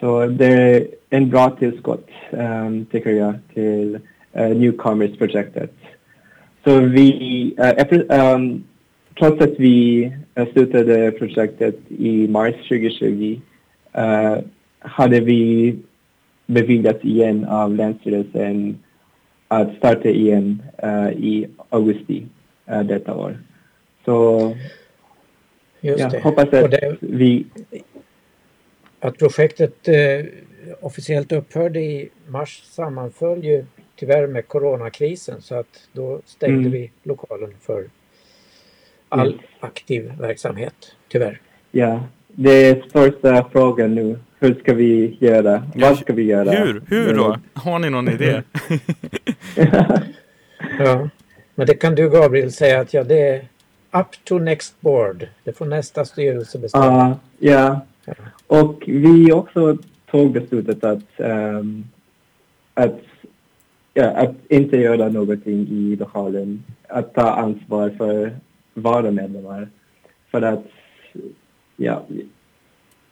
[0.00, 3.98] Så det är en bra tillskott, um, tycker jag, till
[4.38, 5.72] uh, Newcomers-projektet.
[6.64, 8.64] Så vi, uh, efter, um,
[9.18, 10.12] trots att vi
[10.52, 13.40] slutade projektet i mars 2020
[13.98, 14.38] uh,
[14.78, 15.74] hade vi
[16.46, 18.78] beviljats igen av Länsstyrelsen
[19.48, 22.26] att starta igen uh, i augusti
[22.70, 23.38] uh, detta år.
[24.04, 24.40] Så
[25.84, 26.20] Just jag det.
[26.20, 27.46] hoppas att det, vi...
[29.00, 30.24] att projektet eh,
[30.80, 33.64] officiellt upphörde i mars sammanföll ju
[33.96, 36.72] tyvärr med coronakrisen så att då stängde Mm.
[36.72, 37.84] vi lokalen för
[39.08, 39.40] all Yes.
[39.60, 40.74] aktiv verksamhet,
[41.08, 41.40] tyvärr.
[41.70, 44.18] Ja, det är största frågan nu.
[44.38, 45.70] Hur ska vi göra?
[45.74, 46.50] Ja, Vad ska vi göra?
[46.50, 46.82] Hur?
[46.88, 47.38] Hur då?
[47.54, 48.42] Har ni någon idé?
[50.78, 51.08] Ja.
[51.54, 53.44] Men det kan du Gabriel säga att ja, det är
[53.94, 55.28] up to next board.
[55.44, 57.16] Det får nästa styrelse bestämma.
[57.38, 58.14] Ja, ja.
[58.46, 59.78] Och vi också
[60.10, 61.84] tog beslutet att, ehm,
[62.74, 63.00] att,
[63.94, 66.64] ja, att inte göra någonting i lokalen.
[66.88, 68.36] Att ta ansvar för
[68.74, 69.68] våra medlemmar.
[70.30, 70.64] För att,
[71.76, 72.02] ja,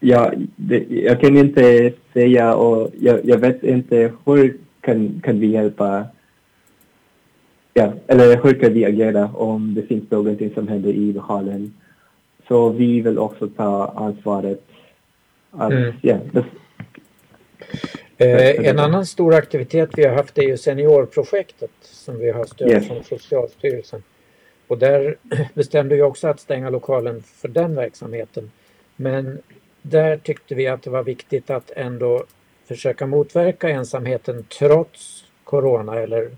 [0.01, 5.47] ja det, jag kan inte säga och jag, jag vet inte hur kan, kan vi
[5.47, 6.05] hjälpa
[7.75, 11.75] Ja, eller hur kan vi agera om det finns någonting som händer i lokalen.
[12.49, 14.63] Så vi vill också ta ansvaret
[15.51, 15.93] att, Mm.
[16.03, 16.45] ja, det,
[18.17, 22.69] Eh, en annan stor aktivitet vi har haft är ju seniorprojektet som vi har stöd
[22.71, 22.87] Yes.
[22.89, 24.03] från Socialstyrelsen.
[24.67, 25.17] Och där
[25.55, 28.51] bestämde vi också att stänga lokalen för den verksamheten.
[28.97, 29.39] Men
[29.83, 32.25] där tyckte vi att det var viktigt att ändå
[32.69, 36.31] försöka motverka ensamheten trots corona eller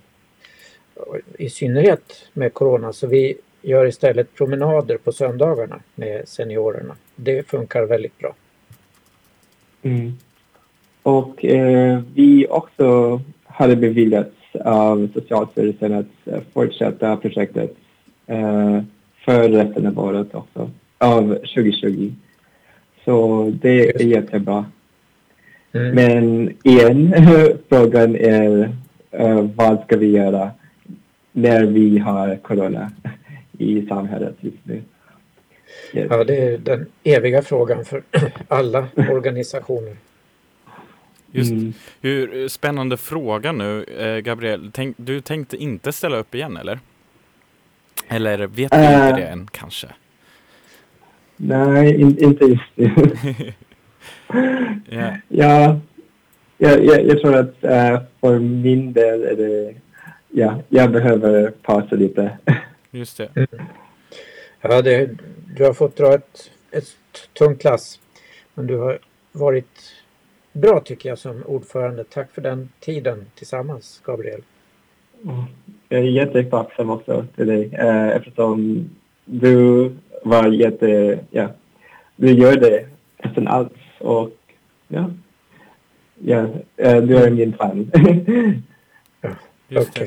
[1.39, 2.93] i synnerhet med corona.
[2.93, 6.97] Så vi gör istället promenader på söndagarna med seniorerna.
[7.17, 8.35] Det funkar väldigt bra.
[9.83, 10.13] Mm.
[11.03, 14.31] Och eh, vi också hade beviljats
[14.65, 17.77] av Socialstyrelsen att eh, fortsätta projektet
[18.27, 18.81] eh,
[19.25, 22.13] för resten av året också, av 2020.
[23.05, 24.65] Så det är jättebra.
[25.73, 25.95] Mm.
[25.95, 27.15] Men igen,
[27.69, 28.71] frågan är
[29.11, 30.51] eh, vad ska vi göra
[31.37, 32.91] när vi har corona
[33.59, 34.83] i samhället just nu?
[35.95, 36.07] Yes.
[36.11, 38.03] Ja, det är den eviga frågan för
[38.49, 39.97] alla organisationer.
[41.33, 41.73] Just Mm.
[42.01, 44.71] Hur spännande fråga nu, eh, Gabriel.
[44.73, 46.79] Tänk, du tänkte inte ställa upp igen eller?
[48.09, 49.09] Eller vet du Eh.
[49.09, 49.87] inte det än kanske?
[51.37, 52.91] Nej, in, inte just nu.
[54.91, 55.13] Ja.
[55.29, 55.81] ja,
[56.59, 59.75] jag, jag, jag tror att eh, för min del är det,
[60.35, 62.39] ja, jag behöver pausa lite.
[62.91, 63.47] Just det.
[64.61, 65.11] Ja, det,
[65.57, 66.87] du har fått dra ett, ett
[67.33, 68.01] tungt lass.
[68.55, 68.99] Men du har
[69.33, 69.95] varit
[70.53, 72.05] bra tycker jag som ordförande.
[72.05, 74.43] Tack för den tiden tillsammans, Gabriel.
[75.89, 78.91] Jag är jättetacksam också till dig eh, eftersom
[79.25, 79.91] du
[80.23, 81.49] var jätte, ja,
[82.17, 82.87] du gör det
[83.25, 84.31] nästan allt och
[84.89, 85.11] ja,
[86.19, 87.91] ja eh, du är min fan.
[89.75, 90.07] Just det.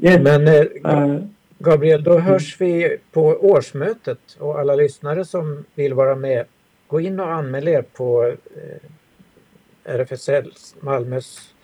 [0.00, 1.18] yes, Men eh, eh,
[1.58, 6.44] Gabriel, då hörs vi på årsmötet och alla lyssnare som vill vara med,
[6.86, 11.54] gå in och anmäl er på eh, RFSL Malmös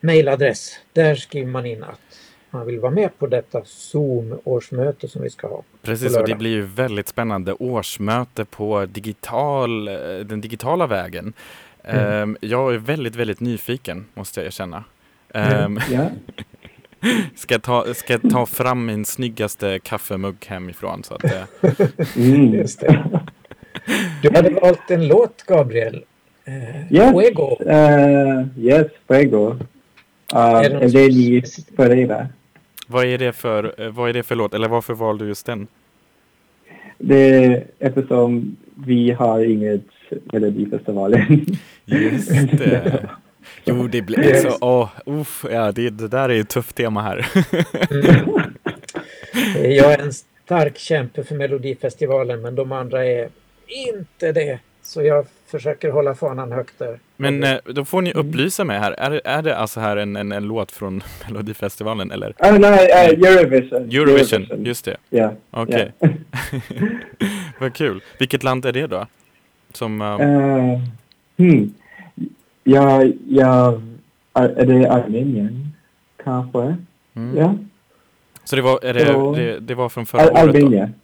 [0.00, 0.80] mejladress.
[0.92, 2.00] Där skriver man in att
[2.50, 5.62] man vill vara med på detta Zoom-årsmöte som vi ska ha.
[5.82, 9.84] Precis, på och det blir ju väldigt spännande årsmöte på digital,
[10.24, 11.32] den digitala vägen.
[11.86, 12.22] Mm.
[12.22, 14.84] Ehm, Jag är väldigt, väldigt nyfiken, måste jag erkänna.
[15.36, 15.76] Mm.
[15.76, 16.08] Ehm, ja.
[17.34, 21.04] Ska jag ta, ska ta fram min snyggaste kaffemugg hemifrån?
[21.04, 21.24] Så att,
[22.16, 22.54] Mm.
[22.54, 23.04] Just det.
[24.22, 26.04] Du hade valt en låt, Gabriel.
[26.44, 27.10] Eh, Yes.
[27.12, 27.56] Fuego.
[27.70, 29.50] Uh, yes, fuego.
[29.50, 29.58] Uh,
[30.32, 31.76] Är det något en del i specifikt?
[31.76, 32.28] Pereira.
[32.86, 34.54] vad, är det för, eh, vad är det för låt?
[34.54, 35.66] Eller varför valde du just den?
[36.98, 39.84] Det är eftersom vi har inget
[40.32, 41.46] Melodifestivalen.
[41.84, 43.08] Just det.
[43.64, 44.42] Jo, det blir Yes.
[44.42, 44.88] så, åh,
[45.20, 47.26] uff, ja, det, det där är ett tufft tema här.
[47.90, 49.74] Mm.
[49.74, 50.12] Jag är en
[50.44, 53.28] stark kämpe för Melodifestivalen men de andra är
[53.66, 54.58] inte det.
[54.82, 56.98] Så jag försöker hålla fanan högt där.
[57.16, 58.26] Men eh, då får ni Mm.
[58.28, 58.92] upplysa mig här.
[58.92, 62.34] Är, är det alltså här en, en, en låt från Melodifestivalen eller?
[62.38, 63.82] Ah, nej, eh, Eurovision.
[63.82, 64.96] Eurovision, just det.
[65.10, 65.32] Ja.
[65.50, 65.92] Okej.
[67.58, 68.02] Vad kul.
[68.18, 69.06] Vilket land är det då?
[69.72, 70.80] Som, eh, Eh,
[71.38, 71.74] hmm.
[72.68, 73.80] Ja, ja,
[74.32, 75.72] är är det Armenien?
[76.24, 76.76] Kanske?
[77.14, 77.36] mm.
[77.36, 77.54] Ja.
[78.44, 79.32] Så det var, är det, Ja.
[79.36, 80.58] det, det var från förra Al året då?
[80.66, 80.94] Armenien.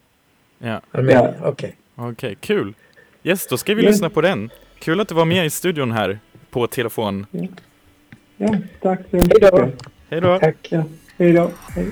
[0.58, 1.76] Ja, Armenien, okej.
[1.96, 2.74] okej, kul.
[3.22, 3.88] Yes, då ska vi Ja.
[3.88, 4.50] lyssna på den.
[4.78, 6.18] Kul att du var med i studion här
[6.50, 7.26] på telefon.
[8.36, 9.66] Ja, tack så Hej då.
[9.66, 9.82] mycket.
[10.10, 10.38] Hej då.
[10.38, 10.56] Tack.
[10.70, 10.84] Ja,
[11.18, 11.50] hej då.
[11.74, 11.86] Hej.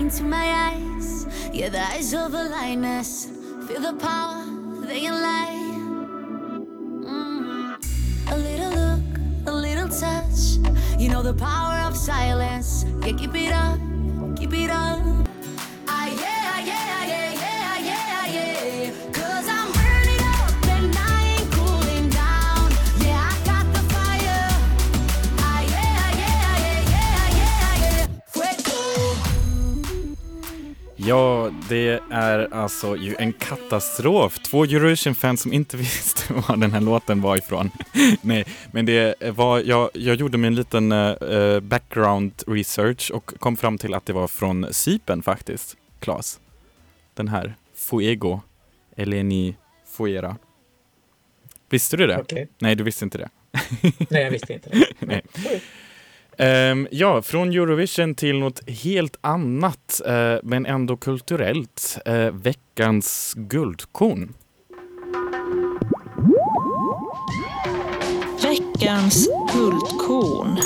[0.00, 1.26] Into my eyes.
[1.54, 3.28] Yeah, the eyes of a lioness.
[3.68, 5.14] Feel the power, they can
[11.26, 12.84] the power of silence.
[13.04, 13.80] Yeah, keep it up,
[31.06, 34.38] Ja, det är alltså ju en katastrof.
[34.38, 37.70] Två Eurovision-fans som inte visste var den här låten var ifrån.
[38.22, 43.56] Nej, men det var, jag, jag gjorde mig en liten eh, background research och kom
[43.56, 46.40] fram till att det var från Cypern faktiskt, Klas.
[47.14, 48.40] Den här, Fuego,
[48.96, 49.56] Eleni
[49.96, 50.36] Fuera.
[51.70, 52.18] Visste du det?
[52.18, 52.48] Okej.
[52.58, 53.28] Nej, du visste inte det.
[54.10, 54.86] Nej, jag visste inte det.
[55.06, 55.22] Nej.
[56.38, 61.98] Ehm, ja, från Eurovision till något helt annat, eh, men ändå kulturellt.
[62.06, 64.34] Eh, veckans guldkorn.
[68.42, 70.58] Veckans guldkorn.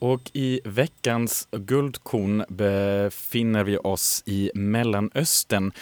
[0.00, 5.72] Och i veckans guldkorn befinner vi oss i Mellanöstern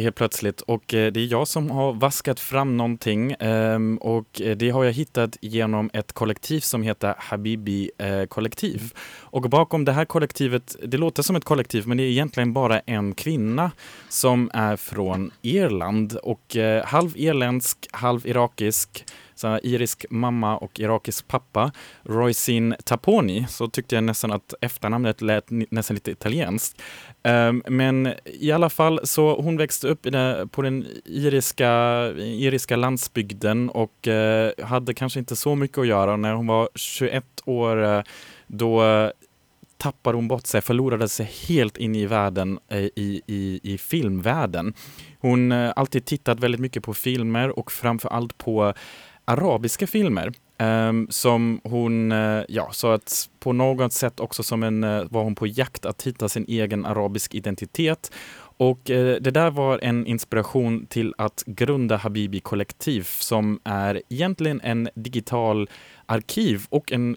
[0.00, 0.60] helt plötsligt.
[0.60, 4.84] Och eh, det är jag som har vaskat fram någonting ehm, och eh, det har
[4.84, 8.92] jag hittat genom ett kollektiv som heter Habibi eh, kollektiv.
[9.20, 12.80] Och bakom det här kollektivet, det låter som ett kollektiv men det är egentligen bara
[12.80, 13.70] en kvinna
[14.08, 19.04] som är från Irland och halv irländsk, halv irakisk
[19.38, 21.72] så irisk mamma och irakisk pappa,
[22.02, 26.82] Roisin Taponi, så tyckte jag nästan att efternamnet lät nästan lite italienskt.
[27.22, 30.06] Ehm, men i alla fall, så hon växte upp
[30.50, 31.70] på den iriska,
[32.18, 36.16] iriska landsbygden och eh, hade kanske inte så mycket att göra.
[36.16, 38.02] När hon var 21 år, eh,
[38.46, 38.82] då
[39.78, 44.74] tappade hon bort sig, förlorade sig helt in i världen, eh, i, i, i filmvärlden.
[45.20, 48.74] Hon har alltid tittat väldigt mycket på filmer och framför allt på
[49.28, 50.32] arabiska filmer.
[50.58, 55.24] Ehm, som hon, eh, ja, så att på något sätt också som en, eh, var
[55.24, 58.12] hon på jakt att hitta sin egen arabisk identitet.
[58.40, 64.60] Och eh, det där var en inspiration till att grunda Habibi kollektiv som är egentligen
[64.60, 65.70] en digital
[66.06, 67.16] arkiv och en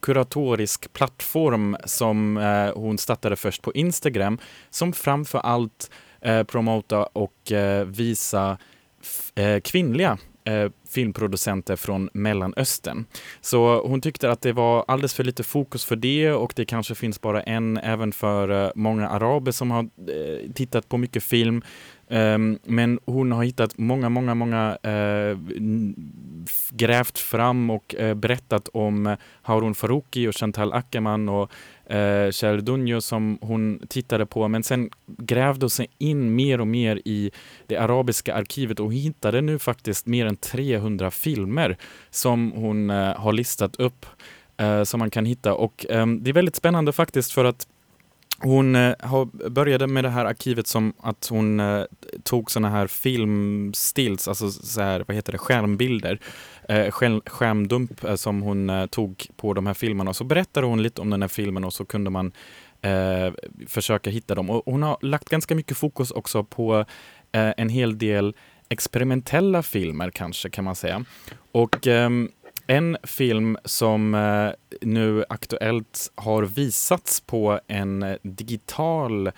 [0.00, 2.36] kuratorisk plattform som
[2.74, 4.38] hon startade först på Instagram
[4.70, 8.58] som framför allt eh, promota och eh, visa
[9.62, 10.18] kvinnliga
[10.88, 13.04] filmproducenter från Mellanöstern.
[13.40, 16.94] Så hon tyckte att det var alldeles för lite fokus för det och det kanske
[16.94, 21.62] finns bara en även för eh, många araber som har eh, tittat på mycket film.
[22.10, 25.38] Ehm, men hon har hittat många, många, många eh,
[26.70, 31.52] grävt fram och eh, berättat om eh, Harun Farouki och Chantal Ackerman och
[31.92, 34.48] eh, Kjell Dunjo som hon tittade på.
[34.48, 37.30] Men sen grävde hon sig in mer och mer i
[37.66, 41.76] det arabiska arkivet och hittade nu faktiskt mer än 300 filmer
[42.10, 44.06] som hon eh, har listat upp
[44.56, 45.54] eh, som man kan hitta.
[45.54, 47.66] Och ehm, det är väldigt spännande faktiskt för att
[48.40, 51.84] hon eh, har, började med det här arkivet som att hon eh,
[52.22, 56.20] tog såna här filmstills, alltså så här, vad heter det, skärmbilder,
[56.68, 56.90] eh,
[57.26, 60.10] skärmdump eh, som hon eh, tog på de här filmerna.
[60.10, 62.32] Och så berättade hon lite om den här filmen och så kunde man
[62.82, 63.32] eh,
[63.66, 64.50] försöka hitta dem.
[64.50, 66.84] Och hon har lagt ganska mycket fokus också på
[67.32, 68.34] eh, en hel del
[68.68, 71.04] experimentella filmer kanske kan man säga.
[71.52, 72.30] Och ehm,
[72.70, 74.50] en film som eh,
[74.80, 79.30] nu aktuellt har visats på en digital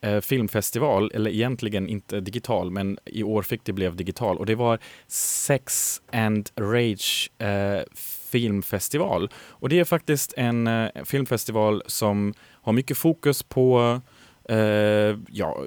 [0.00, 4.54] eh, filmfestival, eller egentligen inte digital, men i år fick det blev digital och det
[4.54, 7.82] var Sex and Rage eh,
[8.30, 9.30] filmfestival.
[9.36, 14.00] Och det är faktiskt en eh, filmfestival som har mycket fokus på
[14.48, 15.64] eh, ja,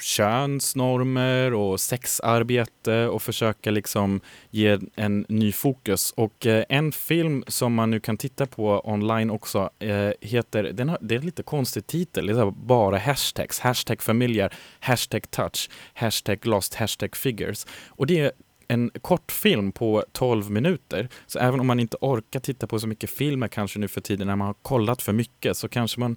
[0.00, 4.20] könsnormer och sexarbete och försöka liksom
[4.50, 6.12] ge en ny fokus.
[6.16, 10.88] Och eh, en film som man nu kan titta på online också eh, heter, den
[10.88, 15.70] har, det är en lite konstig titel, det är bara hashtags, hashtag familjer, hashtag touch,
[15.94, 17.66] hashtag lost, hashtag figures.
[17.88, 18.32] Och det är
[18.70, 21.08] en kortfilm på 12 minuter.
[21.26, 24.26] Så även om man inte orkar titta på så mycket filmer kanske nu för tiden
[24.26, 26.16] när man har kollat för mycket så kanske man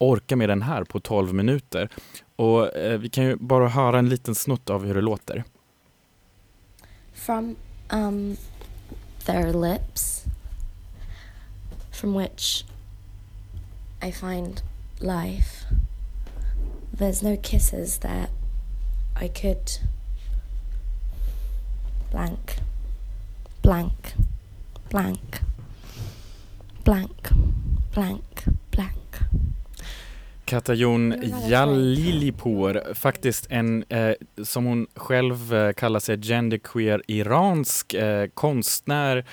[0.00, 1.88] orka med den här på 12 minuter.
[2.36, 5.44] Och eh, vi kan ju bara höra en liten snutt av hur det låter.
[7.20, 7.56] from
[7.90, 8.38] um,
[9.26, 10.24] their lips,
[11.90, 12.64] from which
[14.00, 14.62] I find
[15.00, 15.64] life.
[16.92, 18.30] There's no kisses that
[19.14, 19.70] I could
[22.10, 22.56] blank,
[23.62, 24.14] blank,
[24.88, 25.40] blank,
[26.84, 27.28] blank, blank,
[27.92, 28.29] blank.
[30.50, 31.14] Katajon
[31.48, 34.12] Jalilipour, faktiskt en, eh,
[34.44, 39.24] som hon själv eh, kallar sig, genderqueer iransk eh, konstnär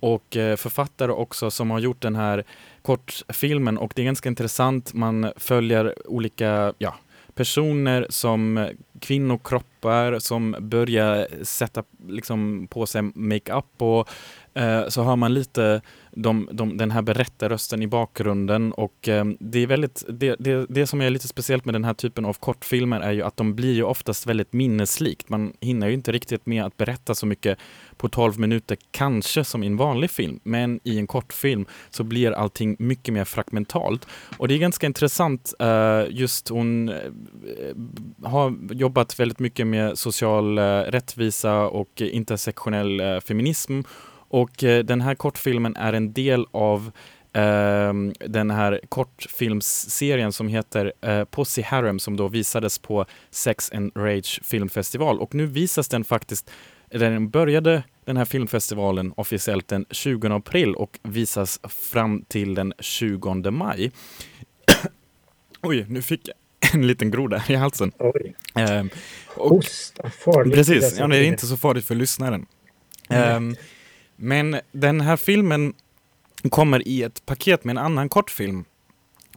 [0.00, 2.44] och eh, författare också som har gjort den här
[2.82, 4.94] kortfilmen och det är ganska intressant.
[4.94, 6.94] Man följer olika ja,
[7.34, 8.68] personer som
[9.00, 14.08] kvinnokroppar som börjar sätta liksom, på sig makeup och
[14.54, 15.80] eh, så har man lite
[16.16, 20.86] de, de, den här berättarrösten i bakgrunden och eh, det är väldigt, det, det, det
[20.86, 23.72] som är lite speciellt med den här typen av kortfilmer är ju att de blir
[23.72, 25.28] ju oftast väldigt minneslikt.
[25.28, 27.58] Man hinner ju inte riktigt med att berätta så mycket
[27.96, 32.32] på 12 minuter, kanske som i en vanlig film, men i en kortfilm så blir
[32.32, 34.06] allting mycket mer fragmentalt.
[34.36, 36.94] Och det är ganska intressant, eh, just hon eh,
[38.22, 43.80] har jobbat väldigt mycket med social eh, rättvisa och intersektionell eh, feminism
[44.28, 46.90] och eh, den här kortfilmen är en del av
[47.32, 53.92] ehm, den här kortfilmsserien som heter eh, Pussy Harem som då visades på Sex and
[53.96, 55.20] Rage filmfestival.
[55.20, 56.50] Och nu visas den faktiskt,
[56.90, 63.50] den började den här filmfestivalen officiellt den 20 april och visas fram till den 20
[63.50, 63.92] maj.
[65.62, 66.34] Oj, nu fick jag
[66.74, 67.92] en liten groda i halsen.
[67.98, 68.34] Oj,
[69.36, 70.54] och- hosta, farligt.
[70.54, 72.46] Precis, ja, det är inte så farligt för lyssnaren.
[73.08, 73.54] Nej.
[74.16, 75.74] Men den här filmen
[76.50, 78.64] kommer i ett paket med en annan kortfilm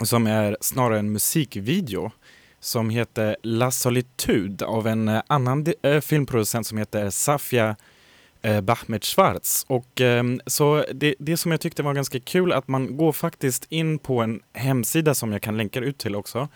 [0.02, 2.12] som är snarare en musikvideo
[2.60, 7.76] som heter La Solitude av en eh, annan eh, filmproducent som heter Safia
[8.42, 9.66] eh, Bahmet Schwarz.
[9.68, 13.66] Och, ehm, så det, det som jag tyckte var ganska kul att man går faktiskt
[13.70, 16.48] in på en hemsida som jag kan länka ut till också.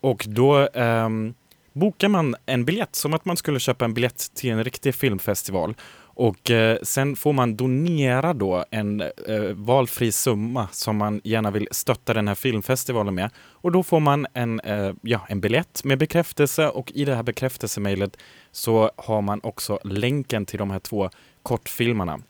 [0.00, 1.34] Och då ehm,
[1.72, 5.74] bokar man en biljett som att man skulle köpa en biljett till en riktig filmfestival.
[6.14, 11.68] Och eh, sen får man donera då en eh, valfri summa som man gärna vill
[11.70, 13.30] stötta den här filmfestivalen med.
[13.36, 17.22] Och då får man en, eh, ja, en biljett med bekräftelse och i det här
[17.22, 18.16] bekräftelsemejlet
[18.52, 21.10] så har man också länken till de här två
[21.42, 22.20] kortfilmerna.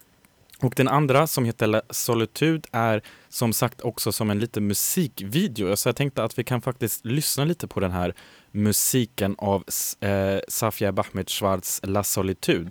[0.62, 5.76] Och den andra som heter La Solitude är som sagt också som en liten musikvideo.
[5.76, 8.14] Så jag tänkte att vi kan faktiskt lyssna lite på den här
[8.50, 9.64] musiken av
[10.00, 12.70] eh, Safia Bahmet Schwarz La Solitude.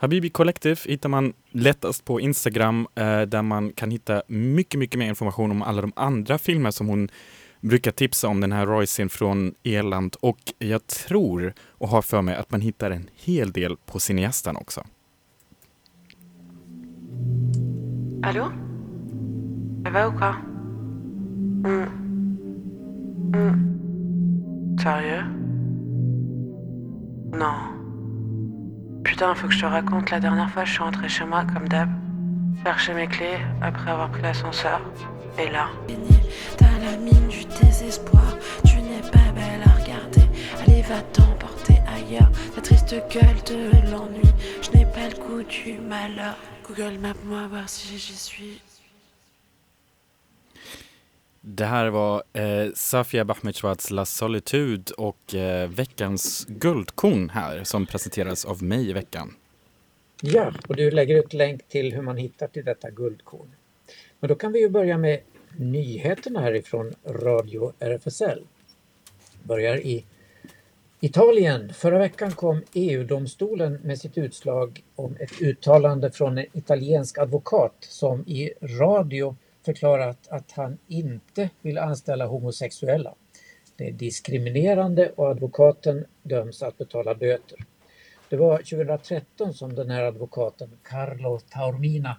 [0.00, 5.08] Habibi Collective hittar man lättast på Instagram eh, där man kan hitta mycket, mycket mer
[5.08, 7.08] information om alla de andra filmer som hon
[7.60, 12.34] brukar tipsa om den här Roycin från Irland och jag tror och har för mig
[12.34, 14.84] att man hittar en hel del på cineastan också.
[18.22, 18.52] Hallå?
[19.84, 20.12] Det var ou
[21.64, 21.88] Mm.
[23.34, 23.78] Mm.
[24.82, 25.24] Sérieux
[27.32, 27.77] Non.
[29.08, 30.10] Putain, faut que je te raconte.
[30.10, 31.88] La dernière fois, je suis rentrée chez moi, comme d'hab.
[32.62, 34.82] Chercher mes clés après avoir pris l'ascenseur.
[35.38, 35.68] Et là.
[36.58, 38.36] T'as la mine du désespoir,
[38.66, 40.28] tu n'es pas belle à regarder.
[40.60, 42.30] Allez, va t'emporter ailleurs.
[42.54, 44.30] Ta triste gueule de l'ennui,
[44.60, 46.36] je n'ai pas le goût du malheur.
[46.68, 48.60] Google Map-moi, voir si j'y suis.
[51.50, 58.44] Det här var eh, Safia Bahmet La Solitude och eh, veckans guldkorn här som presenteras
[58.44, 59.34] av mig i veckan.
[60.22, 63.50] Ja, och du lägger ut länk till hur man hittar till detta guldkorn.
[64.20, 65.20] Men då kan vi ju börja med
[65.56, 68.42] nyheterna härifrån Radio RFSL.
[69.42, 70.04] Börjar i
[71.00, 71.72] Italien.
[71.74, 78.20] Förra veckan kom EU-domstolen med sitt utslag om ett uttalande från en italiensk advokat som
[78.26, 79.36] i radio
[79.68, 83.14] förklarat att han inte vill anställa homosexuella.
[83.76, 87.58] Det är diskriminerande och advokaten döms att betala böter.
[88.28, 92.16] Det var 2013 som den här advokaten Carlo Taormina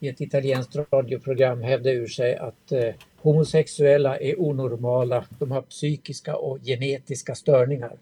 [0.00, 6.36] i ett italienskt radioprogram hävde ur sig att eh, homosexuella är onormala, de har psykiska
[6.36, 7.98] och genetiska störningar.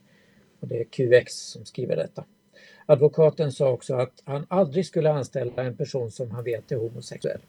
[0.61, 2.24] Och det är QX som skriver detta.
[2.86, 7.40] Advokaten sa också att han aldrig skulle anställa en person som han vet är homosexuell.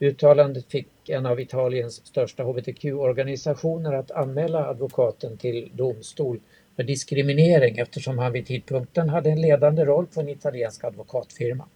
[0.00, 6.40] Uttalandet fick en av Italiens största hbtq-organisationer att anmäla advokaten till domstol
[6.76, 11.68] för diskriminering eftersom han vid tidpunkten hade en ledande roll på en italiensk advokatfirma.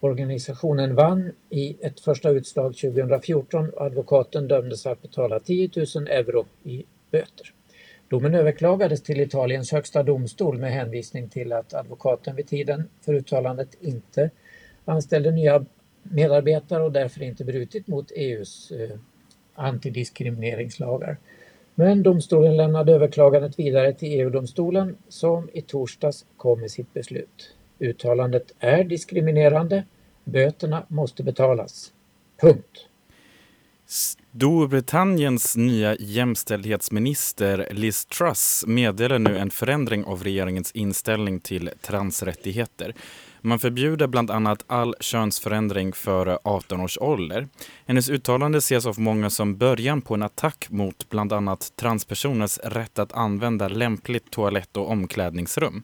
[0.00, 6.46] Organisationen vann i ett första utslag 2014 och advokaten dömdes att betala 10 000 euro
[6.64, 7.54] i böter.
[8.08, 13.68] Domen överklagades till Italiens högsta domstol med hänvisning till att advokaten vid tiden för uttalandet
[13.80, 14.30] inte
[14.84, 15.64] anställde nya
[16.10, 18.98] medarbetare och därför inte brutit mot EUs eh,
[19.54, 21.16] antidiskrimineringslagar.
[21.74, 27.54] Men domstolen lämnade överklagandet vidare till EU-domstolen som i torsdags kom med sitt beslut.
[27.78, 29.84] Uttalandet är diskriminerande.
[30.24, 31.92] Böterna måste betalas.
[32.40, 32.88] Punkt.
[33.86, 42.94] Storbritanniens nya jämställdhetsminister Liz Truss meddelar nu en förändring av regeringens inställning till transrättigheter.
[43.40, 47.48] Man förbjuder bland annat all könsförändring före 18 års ålder.
[47.86, 52.98] Hennes uttalande ses av många som början på en attack mot bland annat transpersoners rätt
[52.98, 55.82] att använda lämpligt toalett och omklädningsrum.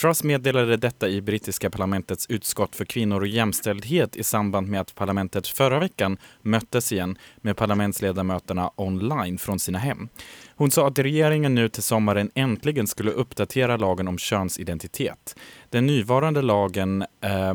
[0.00, 4.94] Truss meddelade detta i brittiska parlamentets utskott för kvinnor och jämställdhet i samband med att
[4.94, 10.08] parlamentet förra veckan möttes igen med parlamentsledamöterna online från sina hem.
[10.56, 15.36] Hon sa att regeringen nu till sommaren äntligen skulle uppdatera lagen om könsidentitet.
[15.70, 17.54] Den nuvarande lagen eh,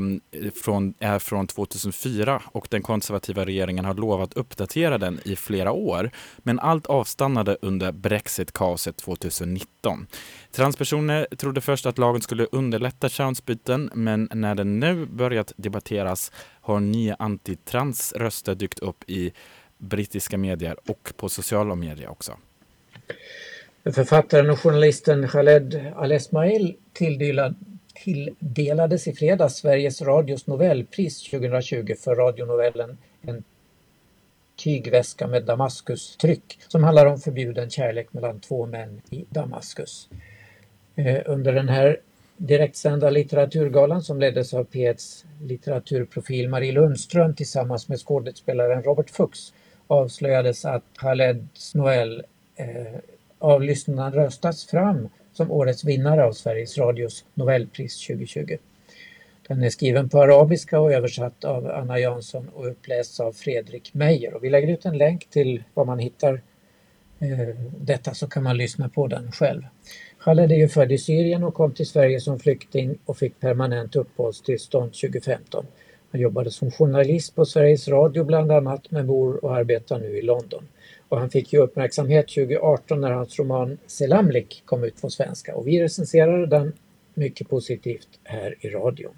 [0.63, 6.11] från, är från 2004 och den konservativa regeringen har lovat uppdatera den i flera år.
[6.37, 10.07] Men allt avstannade under brexit-kaoset 2019.
[10.51, 16.31] Transpersoner trodde först att lagen skulle underlätta könsbyten men när den nu börjat debatteras
[16.61, 19.31] har nya antitrans-röster dykt upp i
[19.77, 22.37] brittiska medier och på sociala medier också.
[23.93, 33.43] Författaren och journalisten Khaled Al-Esmail tilldelades i fredags Sveriges Radios Nobelpris 2020 för radionovellen En
[34.55, 40.09] tygväska med Damaskus-tryck som handlar om förbjuden kärlek mellan två män i Damaskus.
[40.95, 41.97] Eh, under den här
[42.37, 49.53] direktsända litteraturgalan som leddes av P1s litteraturprofil Marie Lundström tillsammans med skådespelaren Robert Fuchs
[49.87, 52.23] avslöjades att Khaleds novell
[52.57, 52.99] eh,
[53.39, 58.57] av lyssnarna röstats fram som årets vinnare av Sveriges Radios Nobelpris 2020.
[59.47, 64.33] Den är skriven på arabiska och översatt av Anna Jansson och uppläst av Fredrik Meijer.
[64.33, 66.41] Och vi lägger ut en länk till var man hittar
[67.19, 69.61] eh, detta så kan man lyssna på den själv.
[70.19, 73.95] Khaled är ju född i Syrien och kom till Sverige som flykting och fick permanent
[73.95, 75.65] uppehållstillstånd 2015.
[76.11, 80.21] Han jobbade som journalist på Sveriges Radio bland annat men bor och arbetar nu i
[80.21, 80.67] London.
[81.09, 85.67] Och han fick ju uppmärksamhet 2018 när hans roman Selamlik kom ut på svenska och
[85.67, 86.73] vi recenserade den
[87.13, 89.13] mycket positivt här i radion.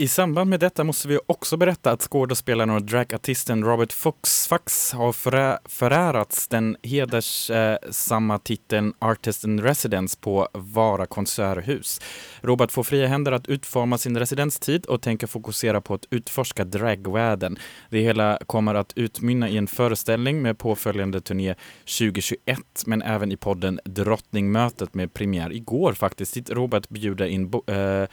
[0.00, 4.92] I samband med detta måste vi också berätta att skådespelaren och dragartisten Robert Fox Fox
[4.92, 12.00] har förä förärats den hedersamma eh, titeln Artist in Residence på Vara konserthus.
[12.40, 17.58] Robert får fria händer att utforma sin residenstid och tänker fokusera på att utforska dragvärlden.
[17.90, 21.54] Det hela kommer att utmynna i en föreställning med påföljande turné
[21.98, 28.04] 2021 men även i podden Drottningmötet med premiär igår faktiskt dit Robert bjuder in eh,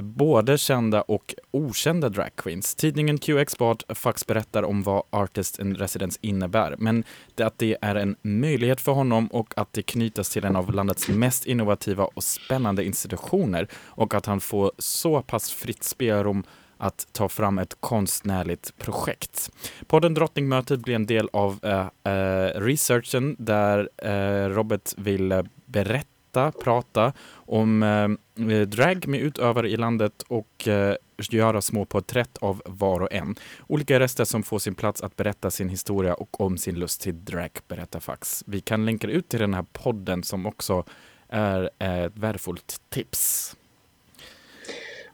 [0.00, 2.74] både kända och okända dragqueens.
[2.74, 7.94] Tidningen QX-bart Fax berättar om vad Artist in Residence innebär, men det att det är
[7.94, 12.24] en möjlighet för honom och att det knytas till en av landets mest innovativa och
[12.24, 16.44] spännande institutioner och att han får så pass fritt spelrum
[16.78, 19.50] att ta fram ett konstnärligt projekt.
[19.86, 26.15] Podden Drottningmötet blir en del av äh, äh, researchen där äh, Robert vill berätta
[26.64, 30.96] prata om eh, eh, drag med utövare i landet och eh,
[31.30, 33.34] göra små porträtt av var och en.
[33.66, 37.24] Olika röster som får sin plats att berätta sin historia och om sin lust till
[37.24, 38.44] drag, berättar Fax.
[38.46, 40.84] Vi kan länka ut till den här podden som också
[41.28, 43.56] är ett värdefullt tips.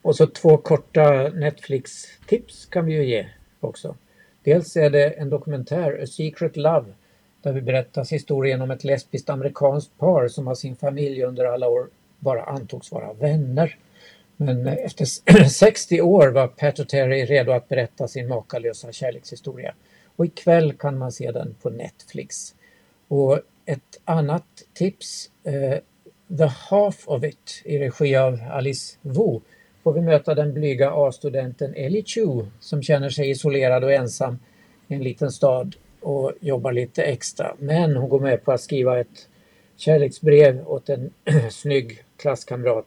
[0.02, 3.28] Och så två korta Netflix-tips kan vi ju ge
[3.60, 3.96] också.
[4.42, 6.92] Dels är det en dokumentär, A Secret Love,
[7.42, 11.68] där vi berättas historien om ett lesbiskt amerikanskt par som av sin familj under alla
[11.68, 11.88] år
[12.18, 13.76] bara antogs vara vänner.
[14.36, 15.04] Men efter
[15.48, 19.74] 60 år var Pat och Terry redo att berätta sin makalösa kärlekshistoria.
[20.16, 22.54] Och ikväll kan man se den på Netflix.
[23.08, 25.78] Och ett annat tips, eh,
[26.38, 29.40] The Half of It i regi av Alice Wu
[29.82, 34.38] får vi möta den blyga A-studenten Ellie Chu som känner sig isolerad och ensam
[34.88, 37.54] i en liten stad och jobbar lite extra.
[37.58, 39.28] Men hon går med på att skriva ett
[39.76, 41.10] kärleksbrev åt en
[41.50, 42.86] snygg klasskamrat.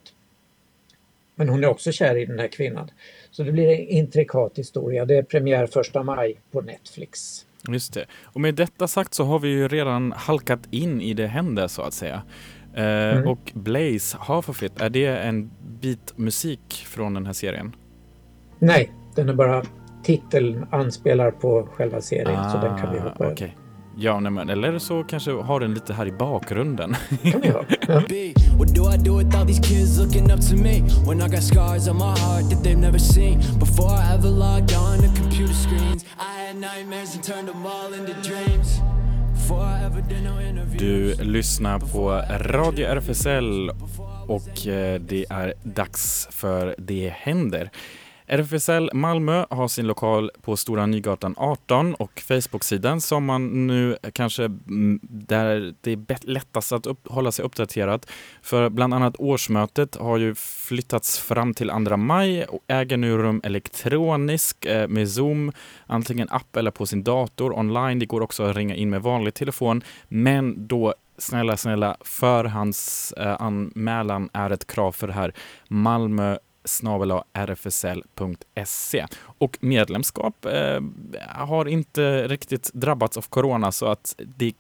[1.36, 2.92] Men hon är också kär i den här kvinnan.
[3.32, 5.06] Så det blir en intrikat historia.
[5.06, 7.46] Det är premiär första maj på Netflix.
[7.70, 8.06] Just det.
[8.24, 11.82] Och med detta sagt så har vi ju redan halkat in i det händer så
[11.82, 12.22] att säga.
[12.76, 13.28] Eh, Mm.
[13.28, 15.52] Och Blaze Haferfit, är det en
[15.82, 17.76] bit musik från den här serien?
[18.60, 19.64] Nej, den är bara
[20.06, 23.26] titeln anspelar på själva serien så den kan vi hoppa över.
[23.26, 23.58] Ah, okej.
[23.98, 26.96] Ja, nej, men, eller så kanske har den lite här i bakgrunden.
[27.32, 27.64] kan vi ha.
[40.76, 41.18] interviews.
[41.18, 43.70] Du lyssnar på Radio RFSL
[44.28, 47.70] och eh, det är dags för Det händer.
[48.28, 54.44] RFSL Malmö har sin lokal på Stora Nygatan 18 och Facebook-sidan som man nu kanske
[54.44, 58.06] mm, där det är lättast att upp, hålla sig uppdaterad.
[58.42, 63.42] För bland annat årsmötet har ju flyttats fram till 2 maj och äger nu rum
[63.44, 65.52] elektronisk eh, med Zoom,
[65.88, 68.00] antingen app eller på sin dator online.
[68.00, 74.42] Det går också att ringa in med vanlig telefon, men då snälla, snälla, förhandsanmälan eh,
[74.42, 75.34] är ett krav för det här.
[75.68, 76.38] Malmö
[77.34, 79.06] rfsl.se.
[79.24, 80.82] Och medlemskap eh,
[81.30, 84.54] har inte riktigt drabbats av corona så att det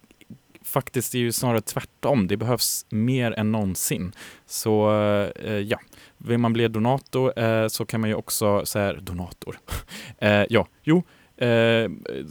[0.63, 2.27] faktiskt är ju snarare tvärtom.
[2.27, 4.11] Det behövs mer än någonsin.
[4.45, 4.91] Så
[5.35, 5.79] eh, ja,
[6.17, 9.57] vill man bli donator eh, så kan man ju också, så här, donator,
[10.17, 11.03] eh, ja, jo,
[11.37, 11.89] Eh,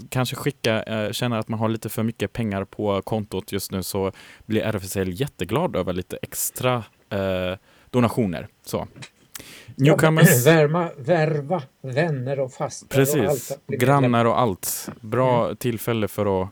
[0.09, 3.83] kanske skicka, eh, känner att man har lite för mycket pengar på kontot just nu
[3.83, 4.13] så
[4.47, 7.59] blir RFSL jätteglad över lite extra eh,
[7.91, 8.49] donationer.
[8.67, 8.89] Så.
[9.77, 12.85] Newcomers, Värma, värva vänner och och allt.
[12.89, 14.89] precis, att bli grannar och allt.
[15.01, 16.49] Bra tillfälle för att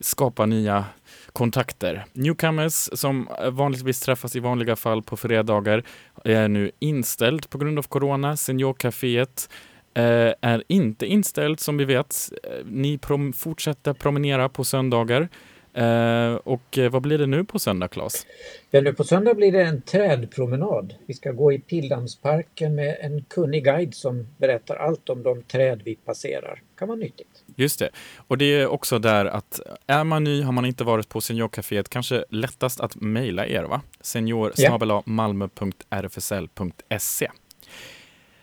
[0.00, 0.84] skapa nya
[1.32, 2.04] kontakter.
[2.12, 5.82] Newcomers som vanligtvis träffas i vanliga fall på fredagar
[6.24, 8.36] är nu inställd på grund av corona.
[8.36, 9.48] Seniorcaféet
[9.94, 12.16] eh, är inte inställt som vi vet.
[12.44, 15.28] Eh, Ni prom- fortsätter promenera på söndagar.
[15.74, 18.26] Eh, och eh, vad blir det nu på söndag, Claes?
[18.70, 20.94] Ja, nu på söndag blir det en trädpromenad.
[21.06, 25.82] Vi ska gå i Pildammsparken med en kunnig guide som berättar allt om de träd
[25.84, 26.62] vi passerar.
[26.78, 27.44] kan vara nyttigt.
[27.56, 27.90] Just det.
[28.16, 31.88] Och det är också där att är man ny, har man inte varit på Seniorcaféet,
[31.88, 33.80] kanske lättast att mejla er, va?
[34.00, 35.02] Senior Ja.
[35.06, 37.30] malmö.rfsl.se.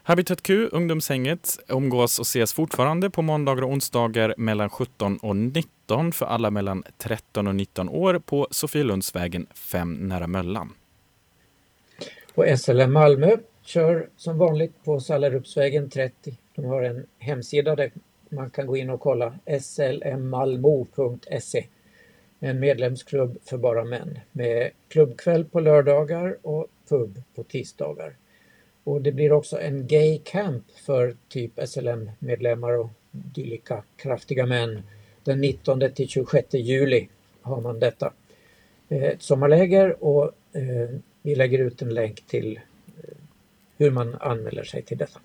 [0.03, 5.69] Habitat Q, ungdomshänget, umgås och ses fortfarande på måndagar och onsdagar mellan 17 och 19
[6.11, 10.73] för alla mellan 13 och 19 år på Sofielundsvägen 5 nära Möllan.
[12.35, 16.37] Och SLM Malmö kör som vanligt på Sallerupsvägen 30.
[16.55, 17.91] De har en hemsida där
[18.29, 21.65] man kan gå in och kolla slmmalmo.se.
[22.39, 28.15] En medlemsklubb för bara män med klubbkväll på lördagar och pub på tisdagar.
[28.83, 34.83] Och det blir också en gay camp för typ SLM-medlemmar och dylika kraftiga män.
[35.23, 37.07] Den 19 till 26 juli
[37.41, 38.13] har man detta.
[38.89, 43.17] Eh, ett sommarläger och eh, vi lägger ut en länk till eh,
[43.77, 45.19] hur man anmäler sig till detta.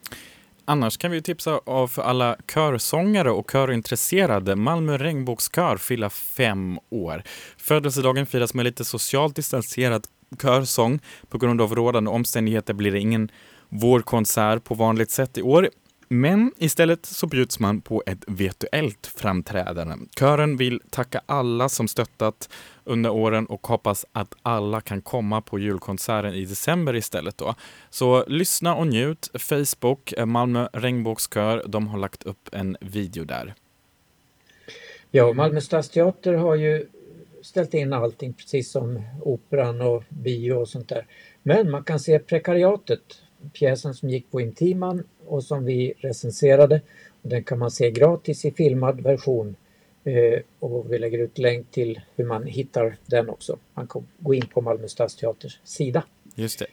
[0.69, 4.57] Annars kan vi tipsa av för alla körsångare och körintresserade.
[4.57, 7.23] Malmö regnbågskör fyller fem år.
[7.57, 10.07] Födelsedagen firas med lite socialt distanserad
[10.43, 11.01] körsång.
[11.29, 13.31] På grund av rådande omständigheter blir det ingen
[13.69, 15.69] vårkonsert på vanligt sätt i år.
[16.09, 19.95] Men istället så bjuds man på ett virtuellt framträdande.
[20.19, 22.49] Kören vill tacka alla som stöttat
[22.85, 27.55] under åren och hoppas att alla kan komma på julkonserten i december istället då.
[27.91, 29.31] Så lyssna och njut.
[29.35, 33.55] Facebook, Malmö regnbågskör, de har lagt upp en video där.
[35.11, 36.87] Ja, Malmö stadsteater har ju
[37.43, 41.07] ställt in allting precis som operan och bio och sånt där.
[41.43, 46.81] Men man kan se Prekariatet, pjäsen som gick på Intiman och som vi recenserade.
[47.23, 49.57] Den kan man se gratis i filmad version
[50.05, 53.59] eh, och vi lägger ut länk till hur man hittar den också.
[53.75, 56.03] Man kan gå in på Malmö stadsteaters sida.
[56.35, 56.67] Just det.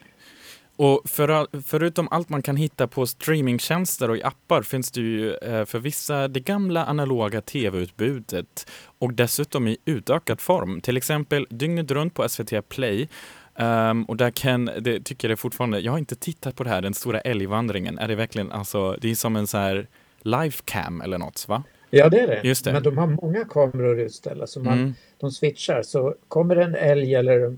[0.76, 5.34] Och för, förutom allt man kan hitta på streamingtjänster och i appar finns det ju
[5.34, 10.82] eh, för vissa det gamla analoga tv-utbudet och dessutom i utökad form.
[10.82, 13.10] Till exempel dygnet runt på SVT Play.
[13.56, 16.82] Ehm, och där kan, det tycker jag fortfarande, jag har inte tittat på det här,
[16.82, 17.98] den stora älgvandringen.
[17.98, 19.88] Är det verkligen, alltså, det är som en så här
[20.22, 21.64] livecam eller något va?
[21.90, 22.42] Ja, det är det.
[22.44, 22.74] Just det.
[22.74, 24.94] Men de har många kameror utställda så man, Mm.
[25.20, 25.82] de switchar.
[25.84, 27.58] Så kommer en älg eller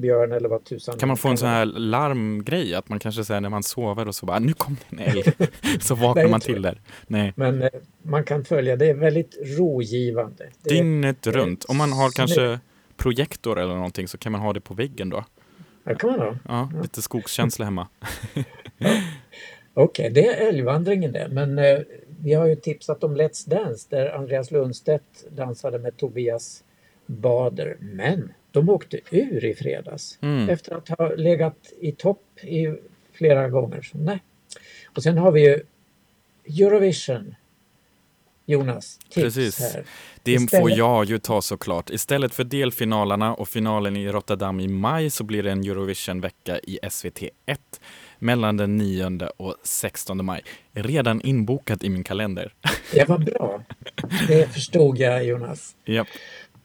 [0.00, 0.98] isbjörn eller vad tusan.
[0.98, 2.74] Kan man få en sån här larmgrej?
[2.74, 5.22] Att man kanske säger när man sover och så bara, nu kom det en älg.
[5.80, 6.80] så vaknar man till där.
[7.06, 7.32] Nej.
[7.36, 7.68] Men eh,
[8.02, 10.44] man kan följa, det är väldigt rogivande.
[10.62, 11.64] Det Dygnet är runt.
[11.64, 12.58] Om man har kanske
[13.00, 15.24] projektor eller någonting så kan man ha det på väggen då.
[15.84, 16.36] Ja, kan man ha.
[16.48, 17.88] Ja, lite skogskänsla hemma.
[19.74, 21.28] Okej, det är älgvandringen det.
[21.30, 21.78] Men eh,
[22.22, 26.64] vi har ju tipsat om Let's Dance där Andreas Lundstedt dansade med Tobias
[27.06, 27.76] Bader.
[27.80, 30.48] Men de åkte ur i fredags Mm.
[30.48, 32.74] efter att ha legat i topp i
[33.12, 33.82] flera gånger.
[33.82, 34.22] Så, nej.
[34.94, 35.60] Och sen har vi ju
[36.64, 37.34] Eurovision.
[38.50, 39.60] Jonas, tips Precis.
[39.60, 39.84] här.
[40.22, 41.90] Det Istället- får jag ju ta såklart.
[41.90, 46.78] Istället för delfinalerna och finalen i Rotterdam i maj så blir det en Eurovision-vecka i
[46.82, 47.30] SVT1
[48.18, 50.42] mellan den 9 och 16 maj.
[50.72, 52.52] Redan inbokat i min kalender.
[52.92, 53.62] Det var bra.
[54.28, 55.76] Det förstod jag Jonas.
[55.84, 56.08] Japp.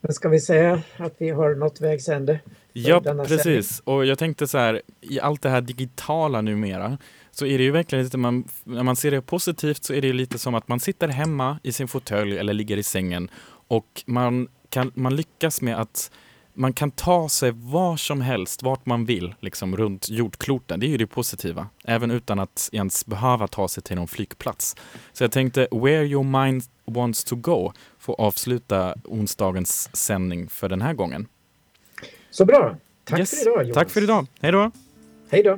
[0.02, 2.40] Men ska vi säga att vi har nått vägs ände?
[2.74, 3.80] Ja, precis.
[3.80, 6.98] Och jag tänkte så här, i allt det här digitala numera
[7.38, 10.08] så är det ju verkligen lite, man, när man ser det positivt så är det
[10.08, 13.30] ju lite som att man sitter hemma i sin fåtölj eller ligger i sängen
[13.68, 16.12] och man, kan, man lyckas med att
[16.54, 20.80] man kan ta sig var som helst, vart man vill, liksom runt jordkloten.
[20.80, 24.76] Det är ju det positiva, även utan att ens behöva ta sig till någon flygplats.
[25.14, 30.82] Så jag tänkte Where your mind wants to go får avsluta onsdagens sändning för den
[30.82, 31.28] här gången.
[32.32, 32.76] Så bra.
[33.04, 33.30] Tack Yes.
[33.44, 33.76] för idag Jonas.
[33.76, 34.28] Tack för idag.
[34.42, 34.72] Hej då!
[35.30, 35.58] Hej då.